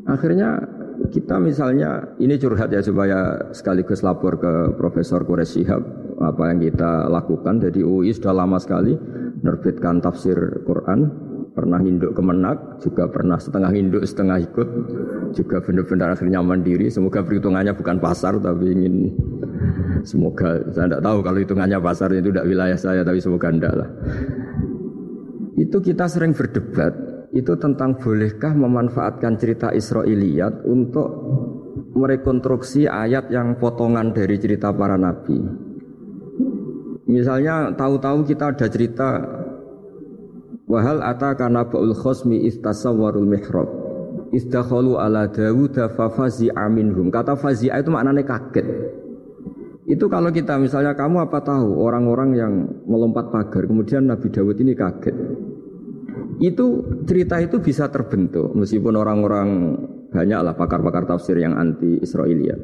Akhirnya 0.06 0.62
kita 1.10 1.42
misalnya 1.42 2.16
ini 2.22 2.38
curhat 2.38 2.70
ya 2.70 2.82
supaya 2.82 3.52
sekaligus 3.52 4.06
lapor 4.06 4.38
ke 4.38 4.78
Profesor 4.78 5.26
Shihab 5.26 5.82
apa 6.22 6.54
yang 6.54 6.60
kita 6.62 7.10
lakukan. 7.10 7.60
Jadi 7.60 7.82
UI 7.82 8.14
sudah 8.14 8.34
lama 8.34 8.62
sekali 8.62 8.94
menerbitkan 9.42 10.00
tafsir 10.00 10.38
Quran 10.64 11.26
pernah 11.56 11.80
induk 11.80 12.12
kemenak, 12.12 12.84
juga 12.84 13.08
pernah 13.08 13.40
setengah 13.40 13.72
induk, 13.72 14.04
setengah 14.04 14.44
ikut, 14.44 14.70
juga 15.32 15.64
benar-benar 15.64 16.12
akhirnya 16.14 16.44
mandiri. 16.44 16.92
Semoga 16.92 17.24
perhitungannya 17.24 17.72
bukan 17.72 17.98
pasar, 18.04 18.36
tapi 18.44 18.76
ingin 18.76 19.16
semoga 20.04 20.60
saya 20.76 20.92
tidak 20.92 21.02
tahu 21.02 21.18
kalau 21.24 21.40
hitungannya 21.40 21.80
pasar 21.80 22.12
itu 22.12 22.28
tidak 22.36 22.46
wilayah 22.52 22.76
saya, 22.76 23.02
tapi 23.08 23.24
semoga 23.24 23.48
tidak 23.56 23.74
lah. 23.74 23.90
Itu 25.56 25.80
kita 25.80 26.12
sering 26.12 26.36
berdebat, 26.36 26.92
itu 27.36 27.54
tentang 27.60 28.00
bolehkah 28.00 28.56
memanfaatkan 28.56 29.36
cerita 29.36 29.76
Israiliyat 29.76 30.64
untuk 30.64 31.12
merekonstruksi 31.92 32.88
ayat 32.88 33.28
yang 33.28 33.60
potongan 33.60 34.16
dari 34.16 34.40
cerita 34.40 34.72
para 34.72 34.96
nabi. 34.96 35.36
Misalnya 37.06 37.76
tahu-tahu 37.76 38.24
kita 38.24 38.56
ada 38.56 38.68
cerita 38.72 39.10
Wahal 40.66 40.98
ataka 41.06 41.46
naba'ul 41.46 41.94
khosmi 41.94 42.42
istasawwarul 42.50 43.30
mihrab. 43.30 43.70
Istakhalu 44.34 44.98
ala 44.98 45.30
Dawud 45.30 45.78
fa 45.94 46.10
fazi'a 46.10 46.66
minhum. 46.74 47.14
Kata 47.14 47.38
fazi'a 47.38 47.78
itu 47.78 47.94
maknanya 47.94 48.26
kaget. 48.26 48.66
Itu 49.86 50.10
kalau 50.10 50.34
kita 50.34 50.58
misalnya 50.58 50.98
kamu 50.98 51.30
apa 51.30 51.46
tahu 51.46 51.78
orang-orang 51.86 52.30
yang 52.34 52.54
melompat 52.90 53.30
pagar 53.30 53.70
kemudian 53.70 54.10
Nabi 54.10 54.34
Dawud 54.34 54.58
ini 54.58 54.74
kaget. 54.74 55.14
Itu 56.40 56.84
cerita 57.08 57.40
itu 57.40 57.64
bisa 57.64 57.88
terbentuk 57.88 58.52
meskipun 58.56 58.94
orang-orang 59.00 59.50
banyaklah 60.12 60.56
pakar-pakar 60.56 61.08
tafsir 61.08 61.40
yang 61.40 61.56
anti 61.56 62.00
Israelia. 62.04 62.56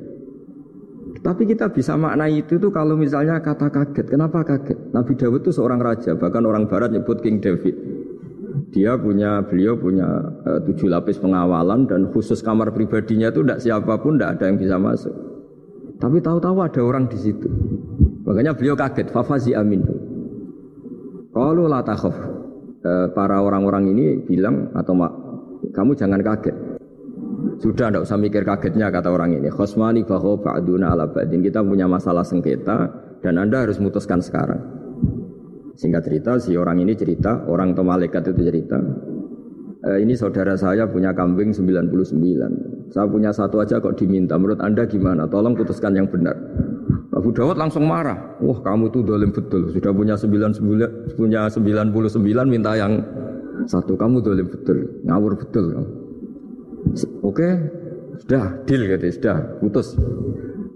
Tapi 1.22 1.46
kita 1.46 1.70
bisa 1.70 1.94
maknai 1.94 2.42
itu 2.42 2.58
tuh 2.58 2.74
kalau 2.74 2.98
misalnya 2.98 3.38
kata 3.38 3.70
kaget. 3.70 4.10
Kenapa 4.10 4.42
kaget? 4.42 4.90
Nabi 4.90 5.14
Dawud 5.14 5.46
itu 5.46 5.54
seorang 5.54 5.78
raja, 5.78 6.18
bahkan 6.18 6.42
orang 6.50 6.66
barat 6.66 6.90
nyebut 6.90 7.22
King 7.22 7.38
David. 7.38 7.78
Dia 8.74 8.98
punya, 8.98 9.44
beliau 9.46 9.78
punya 9.78 10.08
uh, 10.48 10.60
tujuh 10.66 10.88
lapis 10.90 11.20
pengawalan 11.20 11.86
dan 11.86 12.10
khusus 12.10 12.40
kamar 12.42 12.72
pribadinya 12.74 13.30
itu 13.30 13.44
tidak 13.44 13.60
siapa 13.62 14.00
pun, 14.02 14.18
tidak 14.18 14.40
ada 14.40 14.44
yang 14.50 14.58
bisa 14.58 14.76
masuk. 14.82 15.14
Tapi 16.02 16.18
tahu-tahu 16.24 16.58
ada 16.64 16.82
orang 16.82 17.06
di 17.06 17.20
situ. 17.20 17.46
Makanya 18.26 18.58
beliau 18.58 18.74
kaget, 18.74 19.14
fafazi 19.14 19.54
amin. 19.54 19.86
Kalau 21.36 21.70
latakhaf, 21.70 22.18
uh, 22.86 23.08
para 23.14 23.42
orang-orang 23.42 23.94
ini 23.94 24.06
bilang 24.22 24.70
atau 24.74 24.94
mak, 24.94 25.12
kamu 25.74 25.94
jangan 25.98 26.22
kaget. 26.22 26.56
Sudah 27.62 27.94
tidak 27.94 28.06
usah 28.06 28.18
mikir 28.18 28.42
kagetnya 28.42 28.90
kata 28.90 29.10
orang 29.14 29.38
ini. 29.38 29.50
Khosmani 29.54 30.02
bahwa 30.06 30.38
ba'duna 30.38 30.94
ala 30.94 31.10
ba'din. 31.10 31.46
Kita 31.46 31.62
punya 31.62 31.86
masalah 31.86 32.26
sengketa 32.26 32.90
dan 33.22 33.38
Anda 33.38 33.66
harus 33.66 33.78
memutuskan 33.78 34.22
sekarang. 34.22 34.62
Singkat 35.78 36.02
cerita, 36.06 36.32
si 36.42 36.58
orang 36.58 36.82
ini 36.82 36.94
cerita, 36.98 37.46
orang 37.50 37.74
atau 37.74 37.86
malaikat 37.86 38.34
itu 38.34 38.42
cerita. 38.50 38.78
E, 39.82 39.90
ini 40.02 40.14
saudara 40.14 40.54
saya 40.54 40.86
punya 40.86 41.14
kambing 41.14 41.54
99. 41.54 42.94
Saya 42.94 43.06
punya 43.10 43.34
satu 43.34 43.62
aja 43.62 43.82
kok 43.82 43.98
diminta. 43.98 44.38
Menurut 44.38 44.62
Anda 44.62 44.86
gimana? 44.86 45.26
Tolong 45.26 45.58
putuskan 45.58 45.98
yang 45.98 46.06
benar. 46.10 46.38
Abu 47.22 47.30
Dawud 47.38 47.54
langsung 47.54 47.86
marah. 47.86 48.18
Wah 48.42 48.58
kamu 48.66 48.90
tuh 48.90 49.06
dolim 49.06 49.30
betul. 49.30 49.70
Sudah 49.70 49.94
punya 49.94 50.18
99, 50.18 51.14
punya 51.14 51.46
99 51.54 51.94
minta 52.50 52.74
yang 52.74 52.98
satu. 53.70 53.94
Kamu 53.94 54.26
dolim 54.26 54.50
betul. 54.50 55.06
Ngawur 55.06 55.38
betul 55.38 55.70
kamu. 55.70 55.90
Oke, 57.22 57.46
sudah 58.26 58.66
deal 58.66 58.90
gitu, 58.90 59.22
sudah 59.22 59.38
putus. 59.62 59.94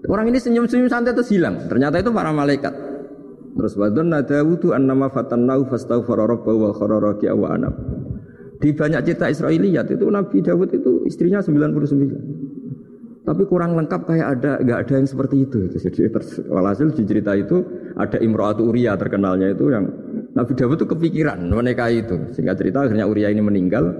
Orang 0.06 0.30
ini 0.30 0.38
senyum-senyum 0.38 0.86
santai 0.86 1.18
terus 1.18 1.34
hilang. 1.34 1.66
Ternyata 1.66 1.98
itu 1.98 2.14
para 2.14 2.30
malaikat. 2.30 2.70
Terus 3.58 3.74
wadon 3.74 4.14
nadawudu 4.14 4.70
annama 4.70 5.10
fatannau 5.10 5.66
fastaghfara 5.66 6.30
rabbahu 6.30 6.70
wa 6.70 6.70
kharara 6.78 7.18
wa 7.34 7.48
anab. 7.50 7.74
Di 8.62 8.70
banyak 8.70 9.02
cerita 9.02 9.26
Israiliyat 9.26 9.90
itu 9.98 10.06
Nabi 10.06 10.46
Dawud 10.46 10.70
itu 10.70 11.02
istrinya 11.10 11.42
99. 11.42 12.45
Tapi 13.26 13.42
kurang 13.50 13.74
lengkap 13.74 14.06
kayak 14.06 14.26
ada 14.38 14.52
nggak 14.62 14.78
ada 14.86 14.92
yang 15.02 15.08
seperti 15.10 15.36
itu. 15.42 15.66
Jadi 15.74 16.06
walhasil 16.46 16.94
di 16.94 17.02
cerita 17.02 17.34
itu 17.34 17.58
ada 17.98 18.22
Imro'atu 18.22 18.70
Uria 18.70 18.94
terkenalnya 18.94 19.50
itu 19.50 19.66
yang 19.66 19.90
Nabi 20.30 20.54
Dawud 20.54 20.78
itu 20.78 20.86
kepikiran 20.86 21.42
menikahi 21.50 22.06
itu. 22.06 22.30
Sehingga 22.30 22.54
cerita 22.54 22.86
akhirnya 22.86 23.10
Uria 23.10 23.26
ini 23.34 23.42
meninggal, 23.42 23.90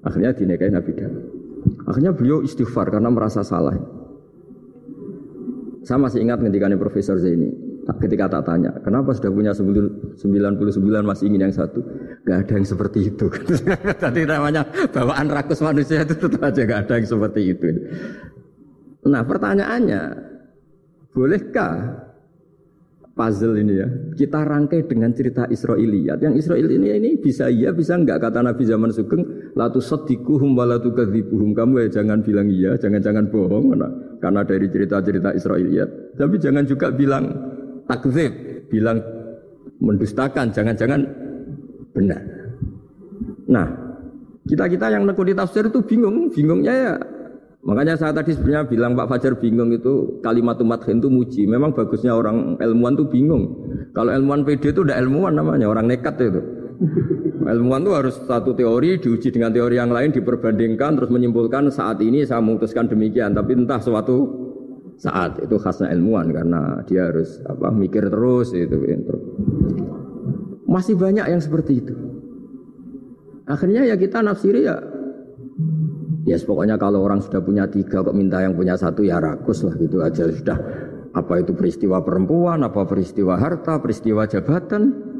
akhirnya 0.00 0.32
dinikahi 0.32 0.72
Nabi 0.72 0.90
Dawud. 0.96 1.22
Akhirnya 1.92 2.16
beliau 2.16 2.40
istighfar 2.40 2.88
karena 2.88 3.12
merasa 3.12 3.44
salah. 3.44 3.76
Saya 5.84 6.00
masih 6.00 6.24
ingat 6.24 6.40
ketika 6.40 6.72
Profesor 6.80 7.20
Zaini 7.20 7.74
ketika 8.00 8.32
tak 8.32 8.48
tanya, 8.48 8.72
kenapa 8.80 9.12
sudah 9.12 9.28
punya 9.28 9.52
99 9.52 10.16
masih 11.04 11.24
ingin 11.28 11.40
yang 11.44 11.54
satu? 11.54 11.84
Gak 12.24 12.48
ada 12.48 12.52
yang 12.56 12.64
seperti 12.64 13.12
itu. 13.12 13.28
Tadi 14.04 14.24
namanya 14.24 14.64
bawaan 14.88 15.28
rakus 15.28 15.60
manusia 15.60 16.00
itu 16.00 16.16
tetap 16.16 16.40
aja 16.40 16.64
gak 16.64 16.88
ada 16.88 16.92
yang 16.96 17.08
seperti 17.08 17.40
itu. 17.52 17.66
Nah 19.04 19.22
pertanyaannya, 19.24 20.02
bolehkah 21.12 22.04
puzzle 23.14 23.54
ini 23.62 23.74
ya. 23.78 23.88
Kita 24.18 24.42
rangkai 24.42 24.84
dengan 24.90 25.14
cerita 25.14 25.46
Israiliyat. 25.46 26.18
Yang 26.20 26.34
Israel 26.44 26.68
ini 26.68 26.88
ini 26.98 27.10
bisa 27.16 27.46
iya, 27.46 27.70
bisa 27.70 27.94
enggak 27.94 28.20
kata 28.20 28.42
Nabi 28.42 28.66
zaman 28.66 28.90
Sugeng, 28.90 29.54
latu 29.54 29.78
sodikuhum 29.78 30.52
walatu 30.58 30.90
kadzibuhum. 30.90 31.54
Kamu 31.54 31.86
ya 31.86 31.88
jangan 32.02 32.20
bilang 32.26 32.50
iya, 32.50 32.74
jangan-jangan 32.74 33.30
bohong 33.30 33.64
karena, 33.72 33.88
karena 34.18 34.40
dari 34.42 34.66
cerita-cerita 34.66 35.30
Israiliyat. 35.32 36.18
Tapi 36.18 36.36
jangan 36.42 36.64
juga 36.66 36.90
bilang 36.90 37.24
takzib, 37.86 38.32
bilang 38.68 38.98
mendustakan, 39.78 40.50
jangan-jangan 40.50 41.00
benar. 41.94 42.22
Nah, 43.46 43.66
kita-kita 44.44 44.90
yang 44.90 45.06
nekuni 45.06 45.32
tafsir 45.32 45.70
itu 45.70 45.80
bingung, 45.86 46.32
bingungnya 46.34 46.74
ya 46.74 46.94
Makanya 47.64 47.96
saya 47.96 48.12
tadi 48.12 48.36
sebenarnya 48.36 48.68
bilang 48.68 48.92
Pak 48.92 49.08
Fajar 49.08 49.40
bingung 49.40 49.72
itu 49.72 50.20
kalimat 50.20 50.60
umat 50.60 50.84
itu 50.84 51.08
muji. 51.08 51.48
Memang 51.48 51.72
bagusnya 51.72 52.12
orang 52.12 52.60
ilmuwan 52.60 52.92
itu 53.00 53.04
bingung. 53.08 53.44
Kalau 53.96 54.12
ilmuwan 54.12 54.44
PD 54.44 54.76
itu 54.76 54.84
udah 54.84 55.00
ilmuwan 55.00 55.32
namanya, 55.40 55.72
orang 55.72 55.88
nekat 55.88 56.20
itu. 56.20 56.44
Ilmuwan 57.44 57.88
itu 57.88 57.92
harus 57.96 58.14
satu 58.28 58.52
teori 58.52 59.00
diuji 59.00 59.32
dengan 59.32 59.48
teori 59.48 59.80
yang 59.80 59.88
lain 59.88 60.12
diperbandingkan 60.12 61.00
terus 61.00 61.08
menyimpulkan 61.08 61.72
saat 61.72 62.04
ini 62.04 62.24
saya 62.28 62.44
memutuskan 62.44 62.88
demikian 62.88 63.32
tapi 63.32 63.56
entah 63.56 63.80
suatu 63.80 64.44
saat 64.96 65.42
itu 65.42 65.56
khasnya 65.58 65.90
ilmuwan 65.92 66.30
karena 66.30 66.82
dia 66.86 67.10
harus 67.10 67.42
apa 67.46 67.70
mikir 67.70 68.08
terus 68.10 68.54
itu 68.54 68.74
masih 70.66 70.94
banyak 70.98 71.26
yang 71.30 71.42
seperti 71.42 71.82
itu 71.82 71.94
akhirnya 73.44 73.86
ya 73.86 73.96
kita 73.98 74.22
nafsiri 74.22 74.64
ya 74.64 74.80
ya 76.24 76.36
pokoknya 76.40 76.80
kalau 76.80 77.04
orang 77.04 77.20
sudah 77.20 77.40
punya 77.44 77.68
tiga 77.68 78.00
kok 78.00 78.16
minta 78.16 78.40
yang 78.40 78.56
punya 78.56 78.74
satu 78.74 79.04
ya 79.04 79.20
rakus 79.20 79.64
lah 79.64 79.76
gitu 79.76 80.00
aja 80.00 80.24
sudah 80.28 80.58
apa 81.14 81.44
itu 81.44 81.54
peristiwa 81.54 82.02
perempuan 82.02 82.64
apa 82.64 82.82
peristiwa 82.88 83.38
harta 83.38 83.78
peristiwa 83.78 84.26
jabatan 84.26 85.14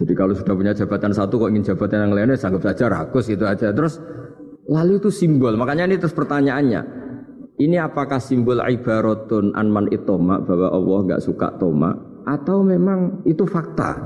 jadi 0.00 0.12
kalau 0.16 0.32
sudah 0.32 0.54
punya 0.56 0.72
jabatan 0.72 1.12
satu 1.12 1.36
kok 1.36 1.52
ingin 1.52 1.76
jabatan 1.76 2.08
yang 2.08 2.12
lainnya 2.16 2.40
sanggup 2.40 2.64
saja 2.64 2.88
rakus 2.88 3.28
gitu 3.28 3.44
aja. 3.44 3.68
Terus 3.68 4.00
lalu 4.64 4.96
itu 4.96 5.12
simbol. 5.12 5.52
Makanya 5.60 5.84
ini 5.84 6.00
terus 6.00 6.16
pertanyaannya. 6.16 6.98
Ini 7.60 7.76
apakah 7.84 8.16
simbol 8.16 8.64
ibaratun 8.64 9.52
anman 9.52 9.92
itoma 9.92 10.40
bahwa 10.40 10.72
Allah 10.72 10.98
nggak 11.04 11.20
suka 11.20 11.60
toma 11.60 11.92
atau 12.24 12.64
memang 12.64 13.20
itu 13.28 13.44
fakta? 13.44 14.00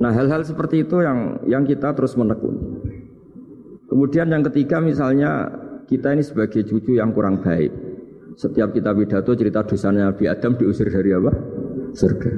Nah 0.00 0.12
hal-hal 0.16 0.40
seperti 0.40 0.88
itu 0.88 1.04
yang 1.04 1.44
yang 1.44 1.68
kita 1.68 1.92
terus 1.92 2.16
menekuni. 2.16 2.85
Kemudian 3.86 4.26
yang 4.30 4.42
ketiga 4.50 4.82
misalnya 4.82 5.46
kita 5.86 6.10
ini 6.14 6.22
sebagai 6.22 6.66
cucu 6.66 6.98
yang 6.98 7.14
kurang 7.14 7.38
baik. 7.38 7.70
Setiap 8.36 8.74
kita 8.76 8.92
pidato 8.92 9.32
cerita 9.32 9.64
dosanya 9.64 10.12
Nabi 10.12 10.28
Adam 10.28 10.58
diusir 10.60 10.92
dari 10.92 11.14
apa? 11.14 11.32
Surga. 11.96 12.30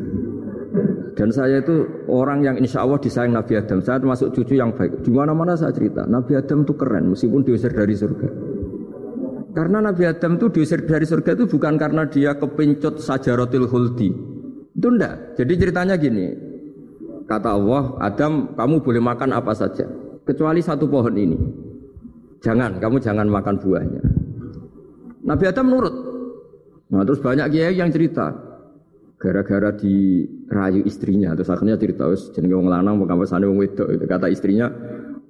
Dan 1.19 1.35
saya 1.35 1.59
itu 1.59 2.07
orang 2.07 2.47
yang 2.47 2.57
insya 2.63 2.87
Allah 2.87 3.03
disayang 3.03 3.35
Nabi 3.35 3.59
Adam. 3.59 3.83
Saya 3.83 3.99
termasuk 3.99 4.31
cucu 4.31 4.55
yang 4.55 4.71
baik. 4.71 5.03
Di 5.03 5.11
mana-mana 5.11 5.59
saya 5.59 5.75
cerita, 5.75 6.07
Nabi 6.07 6.39
Adam 6.39 6.63
itu 6.63 6.79
keren 6.79 7.11
meskipun 7.11 7.43
diusir 7.43 7.75
dari 7.75 7.99
surga. 7.99 8.29
Karena 9.51 9.91
Nabi 9.91 10.07
Adam 10.07 10.39
itu 10.39 10.47
diusir 10.55 10.87
dari 10.87 11.03
surga 11.03 11.35
itu 11.35 11.51
bukan 11.51 11.75
karena 11.75 12.07
dia 12.07 12.39
kepencut 12.39 13.03
sajaratil 13.03 13.67
khuldi. 13.67 14.15
Itu 14.79 14.87
enggak. 14.95 15.35
Jadi 15.35 15.53
ceritanya 15.59 15.99
gini. 15.99 16.31
Kata 17.27 17.59
Allah, 17.59 17.99
Adam 17.99 18.55
kamu 18.55 18.79
boleh 18.87 19.03
makan 19.03 19.35
apa 19.35 19.51
saja. 19.59 19.91
Kecuali 20.29 20.61
satu 20.61 20.85
pohon 20.85 21.17
ini. 21.17 21.39
Jangan, 22.45 22.77
kamu 22.77 23.01
jangan 23.01 23.25
makan 23.33 23.57
buahnya. 23.57 24.03
Nabi 25.25 25.45
Adam 25.49 25.73
nurut. 25.73 25.95
Nah 26.93 27.01
terus 27.09 27.25
banyak 27.25 27.49
kiai 27.49 27.73
yang 27.73 27.89
cerita. 27.89 28.37
Gara-gara 29.17 29.73
dirayu 29.73 30.85
istrinya. 30.85 31.33
Terus 31.33 31.49
akhirnya 31.49 31.81
cerita 31.81 32.13
wis 32.13 32.29
jenenge 32.37 32.61
wong 32.61 32.69
lanang 32.69 33.01
wong 33.01 33.57
wedok. 33.57 33.89
Itu 33.89 34.05
kata 34.05 34.29
istrinya 34.29 34.69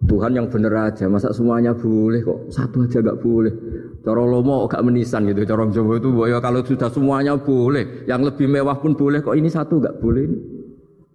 Tuhan 0.02 0.34
yang 0.34 0.46
bener 0.50 0.74
aja 0.74 1.06
masa 1.06 1.30
semuanya 1.30 1.78
boleh 1.78 2.22
kok? 2.22 2.50
Satu 2.50 2.82
aja 2.82 2.98
gak 2.98 3.18
boleh. 3.22 3.54
Cara 4.02 4.22
lomo 4.22 4.66
gak 4.66 4.82
menisan 4.82 5.26
gitu 5.30 5.42
cara 5.46 5.66
Jawa 5.70 5.98
itu 5.98 6.10
ya 6.26 6.38
kalau 6.38 6.60
sudah 6.62 6.90
semuanya 6.90 7.34
boleh 7.38 8.06
yang 8.06 8.22
lebih 8.22 8.46
mewah 8.46 8.78
pun 8.78 8.94
boleh 8.98 9.22
kok 9.22 9.34
ini 9.34 9.46
satu 9.46 9.78
gak 9.78 9.98
boleh 9.98 10.22
ini. 10.26 10.38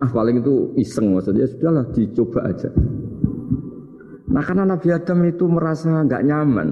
Ah 0.03 0.11
paling 0.11 0.43
itu 0.43 0.75
iseng 0.79 1.15
maksudnya 1.15 1.47
sudahlah 1.47 1.87
dicoba 1.95 2.51
aja 2.51 2.67
nah 4.33 4.41
karena 4.41 4.65
Nabi 4.65 4.89
Adam 4.89 5.19
itu 5.29 5.45
merasa 5.45 6.01
nggak 6.03 6.25
nyaman 6.25 6.69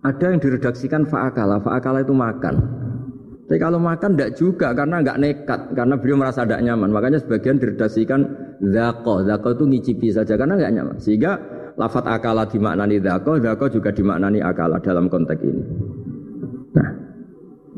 ada 0.00 0.24
yang 0.32 0.40
diredaksikan 0.40 1.04
faakala 1.04 1.60
faakala 1.60 2.00
itu 2.00 2.16
makan 2.16 2.76
tapi 3.46 3.62
kalau 3.62 3.78
makan 3.78 4.18
tidak 4.18 4.30
juga 4.34 4.74
karena 4.74 5.06
nggak 5.06 5.18
nekat, 5.22 5.60
karena 5.70 5.94
beliau 5.94 6.18
merasa 6.18 6.42
tidak 6.42 6.66
nyaman. 6.66 6.90
Makanya 6.90 7.22
sebagian 7.22 7.62
diredasikan 7.62 8.20
zako, 8.74 9.22
zako 9.22 9.48
itu 9.54 9.64
ngicipi 9.70 10.08
saja 10.10 10.34
karena 10.34 10.58
nggak 10.58 10.72
nyaman. 10.74 10.96
Sehingga 10.98 11.38
lafat 11.78 12.10
akala 12.10 12.50
dimaknani 12.50 12.98
zako, 12.98 13.38
zako 13.38 13.70
juga 13.70 13.94
dimaknani 13.94 14.42
akala 14.42 14.82
dalam 14.82 15.06
konteks 15.06 15.42
ini. 15.46 15.62
Nah, 16.74 16.88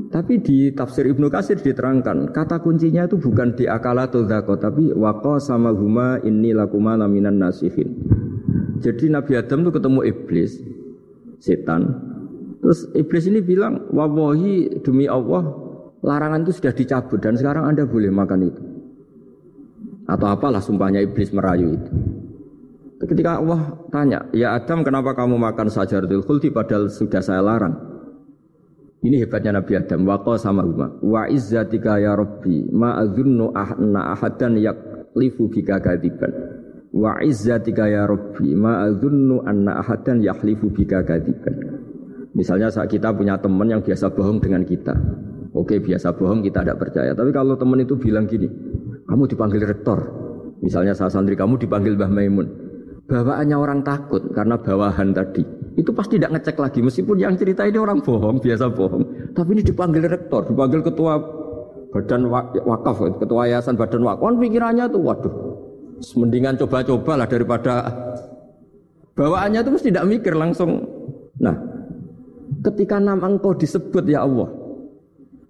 tapi 0.08 0.40
di 0.40 0.72
tafsir 0.72 1.04
Ibnu 1.04 1.28
Kasir 1.28 1.60
diterangkan 1.60 2.32
kata 2.32 2.64
kuncinya 2.64 3.04
itu 3.04 3.20
bukan 3.20 3.52
di 3.52 3.68
akala 3.68 4.08
atau 4.08 4.24
zako, 4.24 4.56
tapi 4.56 4.88
wako 4.96 5.36
sama 5.36 5.68
huma 5.76 6.16
ini 6.24 6.56
lakuma 6.56 6.96
laminan 6.96 7.36
nasihin. 7.44 8.17
Jadi 8.78 9.10
Nabi 9.10 9.32
Adam 9.34 9.66
itu 9.66 9.70
ketemu 9.74 10.00
iblis, 10.06 10.62
setan, 11.42 11.82
Terus 12.58 12.90
iblis 12.94 13.24
ini 13.30 13.38
bilang, 13.38 13.86
wawahi 13.94 14.82
demi 14.82 15.06
Allah, 15.06 15.46
larangan 16.02 16.42
itu 16.42 16.58
sudah 16.58 16.74
dicabut 16.74 17.22
dan 17.22 17.38
sekarang 17.38 17.70
anda 17.70 17.86
boleh 17.86 18.10
makan 18.10 18.50
itu. 18.50 18.62
Atau 20.10 20.26
apalah 20.26 20.58
sumpahnya 20.58 21.04
iblis 21.04 21.30
merayu 21.30 21.78
itu. 21.78 21.92
Ketika 22.98 23.38
Allah 23.38 23.78
tanya, 23.94 24.26
ya 24.34 24.58
Adam 24.58 24.82
kenapa 24.82 25.14
kamu 25.14 25.38
makan 25.38 25.70
sajaratul 25.70 26.26
khuldi 26.26 26.50
padahal 26.50 26.90
sudah 26.90 27.22
saya 27.22 27.38
larang. 27.38 27.78
Ini 28.98 29.22
hebatnya 29.22 29.62
Nabi 29.62 29.78
Adam. 29.78 30.02
Waqa 30.02 30.42
sama 30.42 30.66
huma. 30.66 30.90
Wa 30.98 31.30
izzatika 31.30 32.02
ya 32.02 32.18
Rabbi 32.18 32.66
ma 32.74 32.98
ahna 32.98 34.00
ahadan 34.18 34.58
yaklifu 34.58 35.46
bika 35.46 35.78
kadiban. 35.78 36.34
Wa 36.98 37.22
izzatika 37.22 37.86
ya 37.86 38.10
Rabbi 38.10 38.58
ma 38.58 38.82
adzunnu 38.90 39.46
anna 39.46 39.78
ahadan 39.78 40.18
yaklifu 40.18 40.66
bika 40.74 41.06
kadiban. 41.06 41.54
Misalnya 42.34 42.74
saat 42.74 42.90
kita 42.90 43.14
punya 43.14 43.38
teman 43.38 43.70
yang 43.70 43.86
biasa 43.86 44.10
bohong 44.10 44.42
dengan 44.42 44.66
kita. 44.66 44.98
Oke 45.54 45.78
biasa 45.78 46.18
bohong 46.18 46.42
kita 46.42 46.66
tidak 46.66 46.82
percaya. 46.82 47.14
Tapi 47.14 47.30
kalau 47.30 47.54
teman 47.54 47.86
itu 47.86 47.94
bilang 47.94 48.26
gini, 48.26 48.50
kamu 49.06 49.30
dipanggil 49.30 49.62
rektor. 49.62 49.98
Misalnya 50.58 50.90
saat 50.90 51.14
santri 51.14 51.38
kamu 51.38 51.62
dipanggil 51.62 51.94
Mbah 51.94 52.10
Maimun. 52.10 52.48
Bawaannya 53.06 53.56
orang 53.56 53.80
takut 53.86 54.20
karena 54.34 54.58
bawahan 54.58 55.14
tadi. 55.14 55.40
Itu 55.78 55.94
pasti 55.94 56.18
tidak 56.18 56.34
ngecek 56.36 56.58
lagi. 56.58 56.82
Meskipun 56.82 57.16
yang 57.16 57.38
cerita 57.38 57.62
ini 57.62 57.78
orang 57.78 58.02
bohong, 58.02 58.42
biasa 58.42 58.74
bohong. 58.74 59.32
Tapi 59.32 59.48
ini 59.54 59.62
dipanggil 59.62 60.02
rektor, 60.04 60.44
dipanggil 60.50 60.82
ketua 60.82 61.16
badan 61.94 62.28
wakaf, 62.66 62.98
ketua 63.16 63.48
yayasan 63.48 63.78
badan 63.78 64.02
wakaf. 64.04 64.28
Kan 64.28 64.36
pikirannya 64.42 64.84
tuh, 64.92 65.00
waduh, 65.00 65.32
mendingan 66.16 66.56
coba-coba 66.60 67.24
lah 67.24 67.28
daripada 67.28 67.74
bawaannya 69.18 69.60
itu 69.62 69.70
mesti 69.70 69.88
tidak 69.90 70.08
mikir 70.08 70.34
langsung. 70.34 70.86
Nah, 71.38 71.54
Ketika 72.58 72.98
nama 72.98 73.28
engkau 73.30 73.54
disebut 73.54 74.02
ya 74.08 74.26
Allah. 74.26 74.50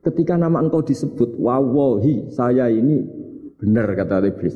Ketika 0.05 0.37
nama 0.37 0.61
engkau 0.61 0.85
disebut, 0.85 1.41
wawahi 1.41 2.29
saya 2.29 2.69
ini 2.69 3.01
benar 3.57 3.89
kata 3.97 4.29
iblis. 4.29 4.55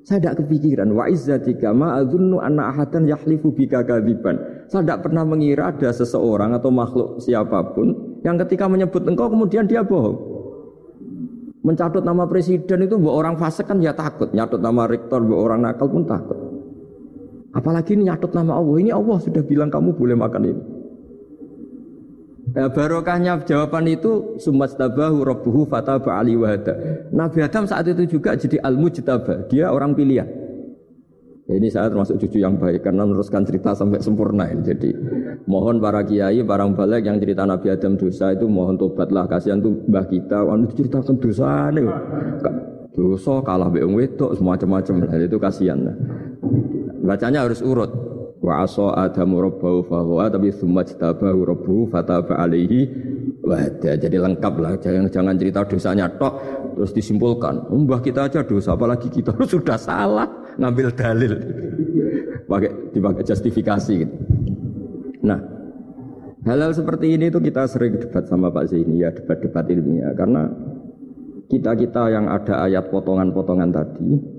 Saya 0.00 0.18
tidak 0.24 0.42
kepikiran 0.42 0.88
wa 0.96 1.04
izzatika 1.12 1.76
ma 1.76 2.00
adzunnu 2.00 2.40
anna 2.40 2.72
ahadan 2.72 3.04
yahlifu 3.04 3.52
bika 3.52 3.84
kadziban. 3.84 4.64
Saya 4.72 4.86
tidak 4.86 5.06
pernah 5.06 5.28
mengira 5.28 5.70
ada 5.70 5.92
seseorang 5.92 6.56
atau 6.56 6.72
makhluk 6.72 7.20
siapa 7.20 7.76
pun 7.76 8.18
yang 8.24 8.40
ketika 8.40 8.64
menyebut 8.64 9.04
engkau 9.04 9.28
kemudian 9.28 9.68
dia 9.68 9.84
bohong. 9.84 10.16
Mencatut 11.60 12.00
nama 12.00 12.24
presiden 12.24 12.88
itu 12.88 12.96
buat 12.96 13.12
orang 13.20 13.36
fasik 13.36 13.68
kan 13.68 13.84
ya 13.84 13.92
takut, 13.92 14.32
nyatut 14.32 14.64
nama 14.64 14.88
rektor 14.88 15.20
buat 15.20 15.40
orang 15.44 15.60
nakal 15.68 15.92
pun 15.92 16.08
takut. 16.08 16.38
Apalagi 17.52 17.98
ini 17.98 18.08
nyatut 18.08 18.32
nama 18.32 18.56
Allah. 18.56 18.76
Ini 18.80 18.90
Allah 18.96 19.18
sudah 19.20 19.42
bilang 19.44 19.68
kamu 19.68 19.92
boleh 19.92 20.16
makan 20.16 20.42
ini. 20.48 20.62
Nah, 22.50 22.66
barokahnya 22.72 23.44
jawaban 23.46 23.86
itu 23.86 24.40
sumat 24.40 24.74
tabahu 24.74 25.22
rabbuhu 25.22 25.68
fataba 25.68 26.18
ali 26.18 26.34
wahada. 26.34 27.06
Nabi 27.12 27.44
Adam 27.44 27.68
saat 27.68 27.86
itu 27.86 28.18
juga 28.18 28.34
jadi 28.34 28.58
al 28.64 28.74
mujtaba, 28.74 29.46
dia 29.46 29.70
orang 29.70 29.94
pilihan. 29.94 30.39
Ya, 31.50 31.58
ini 31.58 31.66
saya 31.66 31.90
termasuk 31.90 32.14
cucu 32.22 32.38
yang 32.38 32.62
baik 32.62 32.86
karena 32.86 33.02
meneruskan 33.02 33.42
cerita 33.42 33.74
sampai 33.74 33.98
sempurna 33.98 34.46
ini. 34.46 34.62
Jadi 34.62 34.94
mohon 35.50 35.82
para 35.82 36.06
kiai, 36.06 36.46
para 36.46 36.62
balik 36.70 37.02
yang 37.02 37.18
cerita 37.18 37.42
Nabi 37.42 37.74
Adam 37.74 37.98
dosa 37.98 38.30
itu 38.30 38.46
mohon 38.46 38.78
tobatlah 38.78 39.26
kasihan 39.26 39.58
tuh 39.58 39.82
mbah 39.90 40.06
kita, 40.06 40.46
anu 40.46 40.70
ceritakan 40.70 41.18
dosa 41.18 41.74
nih. 41.74 41.90
Dosa 42.94 43.42
kalah 43.42 43.66
beong 43.66 43.98
wedok 43.98 44.38
semacam-macam. 44.38 44.94
Nah, 45.02 45.18
itu 45.18 45.38
kasihan. 45.42 45.90
Bacanya 47.02 47.42
harus 47.42 47.66
urut. 47.66 47.90
Wa 48.38 48.62
asa 48.62 49.10
adamu 49.10 49.42
rabbahu 49.42 49.90
fahuwa 49.90 50.30
tapi 50.30 50.54
summa 50.54 50.86
jtabahu 50.86 51.50
rabbuhu 51.50 51.82
fataba 51.90 52.46
alaihi 52.46 52.86
wahda. 53.42 53.98
Jadi 53.98 54.22
lengkap 54.22 54.54
lah, 54.54 54.78
jangan 54.78 55.10
jangan 55.10 55.34
cerita 55.34 55.66
dosanya 55.66 56.06
tok 56.14 56.38
terus 56.78 56.94
disimpulkan. 56.94 57.66
Mbah 57.74 57.98
kita 57.98 58.30
aja 58.30 58.46
dosa, 58.46 58.78
apalagi 58.78 59.10
kita 59.10 59.34
sudah 59.50 59.74
salah 59.74 60.39
ngambil 60.58 60.88
dalil. 60.96 61.32
Pakai 62.50 62.70
dipakai 62.90 63.22
justifikasi 63.22 63.92
gitu. 64.02 64.14
Nah, 65.22 65.38
hal-hal 66.48 66.72
seperti 66.74 67.14
ini 67.14 67.30
itu 67.30 67.38
kita 67.38 67.68
sering 67.68 68.00
debat 68.00 68.26
sama 68.26 68.50
Pak 68.50 68.72
Zaini 68.72 69.04
ya, 69.04 69.14
debat-debat 69.14 69.68
ilmiah 69.70 70.10
karena 70.16 70.50
kita-kita 71.50 72.14
yang 72.14 72.30
ada 72.30 72.64
ayat 72.64 72.88
potongan-potongan 72.94 73.70
tadi 73.74 74.38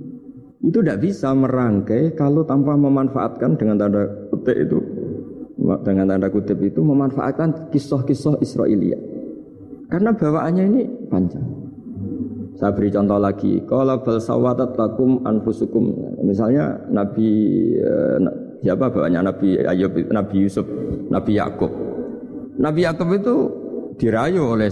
itu 0.62 0.78
tidak 0.80 1.04
bisa 1.04 1.36
merangkai 1.36 2.15
kalau 2.15 2.47
tanpa 2.47 2.78
memanfaatkan 2.80 3.60
dengan 3.60 3.76
tanda 3.82 4.08
kutip 4.32 4.56
itu 4.56 4.80
dengan 5.84 6.06
tanda 6.08 6.28
kutip 6.32 6.58
itu 6.63 6.80
memanfaatkan 6.80 7.74
kisah-kisah 7.74 8.39
Israelia 8.39 8.95
karena 9.91 10.15
bawaannya 10.15 10.63
ini 10.71 10.82
panjang 11.12 11.43
Saya 12.59 12.71
beri 12.75 12.91
contoh 12.91 13.19
lagi. 13.19 13.63
Kalau 13.63 14.01
bal 14.03 14.19
sawatat 14.19 14.75
lakum 14.75 15.23
anfusukum. 15.23 15.91
Misalnya 16.23 16.75
Nabi 16.91 17.27
eh, 17.79 18.17
siapa 18.61 18.91
bawanya 18.91 19.31
Nabi 19.31 19.59
Ayub, 19.63 19.95
Nabi 20.11 20.35
Yusuf, 20.45 20.67
Nabi 21.07 21.39
Yakub. 21.39 21.71
Nabi 22.59 22.83
Yakub 22.83 23.09
itu 23.15 23.35
dirayu 23.97 24.55
oleh 24.57 24.69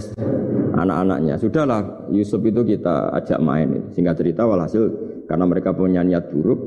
anak-anaknya. 0.76 1.34
Sudahlah 1.40 2.10
Yusuf 2.12 2.40
itu 2.44 2.62
kita 2.62 3.16
ajak 3.16 3.40
main. 3.40 3.90
Singkat 3.96 4.20
cerita 4.20 4.44
walhasil 4.44 4.84
karena 5.24 5.44
mereka 5.46 5.70
punya 5.72 6.02
niat 6.02 6.28
buruk, 6.30 6.60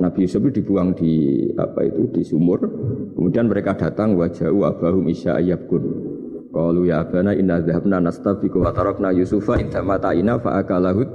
Nabi 0.00 0.24
Yusuf 0.24 0.40
itu 0.48 0.64
dibuang 0.64 0.96
di 0.96 1.44
apa 1.60 1.84
itu 1.84 2.08
di 2.08 2.24
sumur. 2.24 2.64
Kemudian 3.12 3.52
mereka 3.52 3.76
datang 3.76 4.16
wajah 4.16 4.48
abahum 4.48 5.04
isya 5.12 5.36
ayyabkun. 5.36 6.09
Qalu 6.50 6.90
ya 6.90 7.06
abana 7.06 7.30
inna 7.30 7.62
dhahabna 7.62 8.02
nastabiqu 8.02 8.58
wa 8.58 8.74
tarakna 8.74 9.14
Yusufa 9.14 9.62
inda 9.62 9.86
mata'ina 9.86 10.42
fa 10.42 10.58
akalahu 10.58 11.06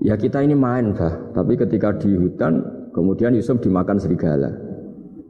Ya 0.00 0.16
kita 0.16 0.40
ini 0.44 0.56
main 0.56 0.96
bah, 0.96 1.32
tapi 1.36 1.60
ketika 1.60 1.92
di 1.96 2.16
hutan 2.16 2.64
kemudian 2.96 3.36
Yusuf 3.36 3.60
dimakan 3.60 4.00
serigala 4.00 4.48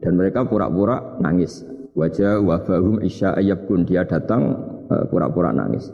dan 0.03 0.15
mereka 0.17 0.47
pura-pura 0.47 1.19
nangis. 1.19 1.67
Wajah 1.95 2.39
wabahum 2.39 3.03
isya 3.03 3.35
kun 3.67 3.83
dia 3.83 4.07
datang 4.07 4.55
eh, 4.89 5.05
pura-pura 5.11 5.51
nangis. 5.51 5.91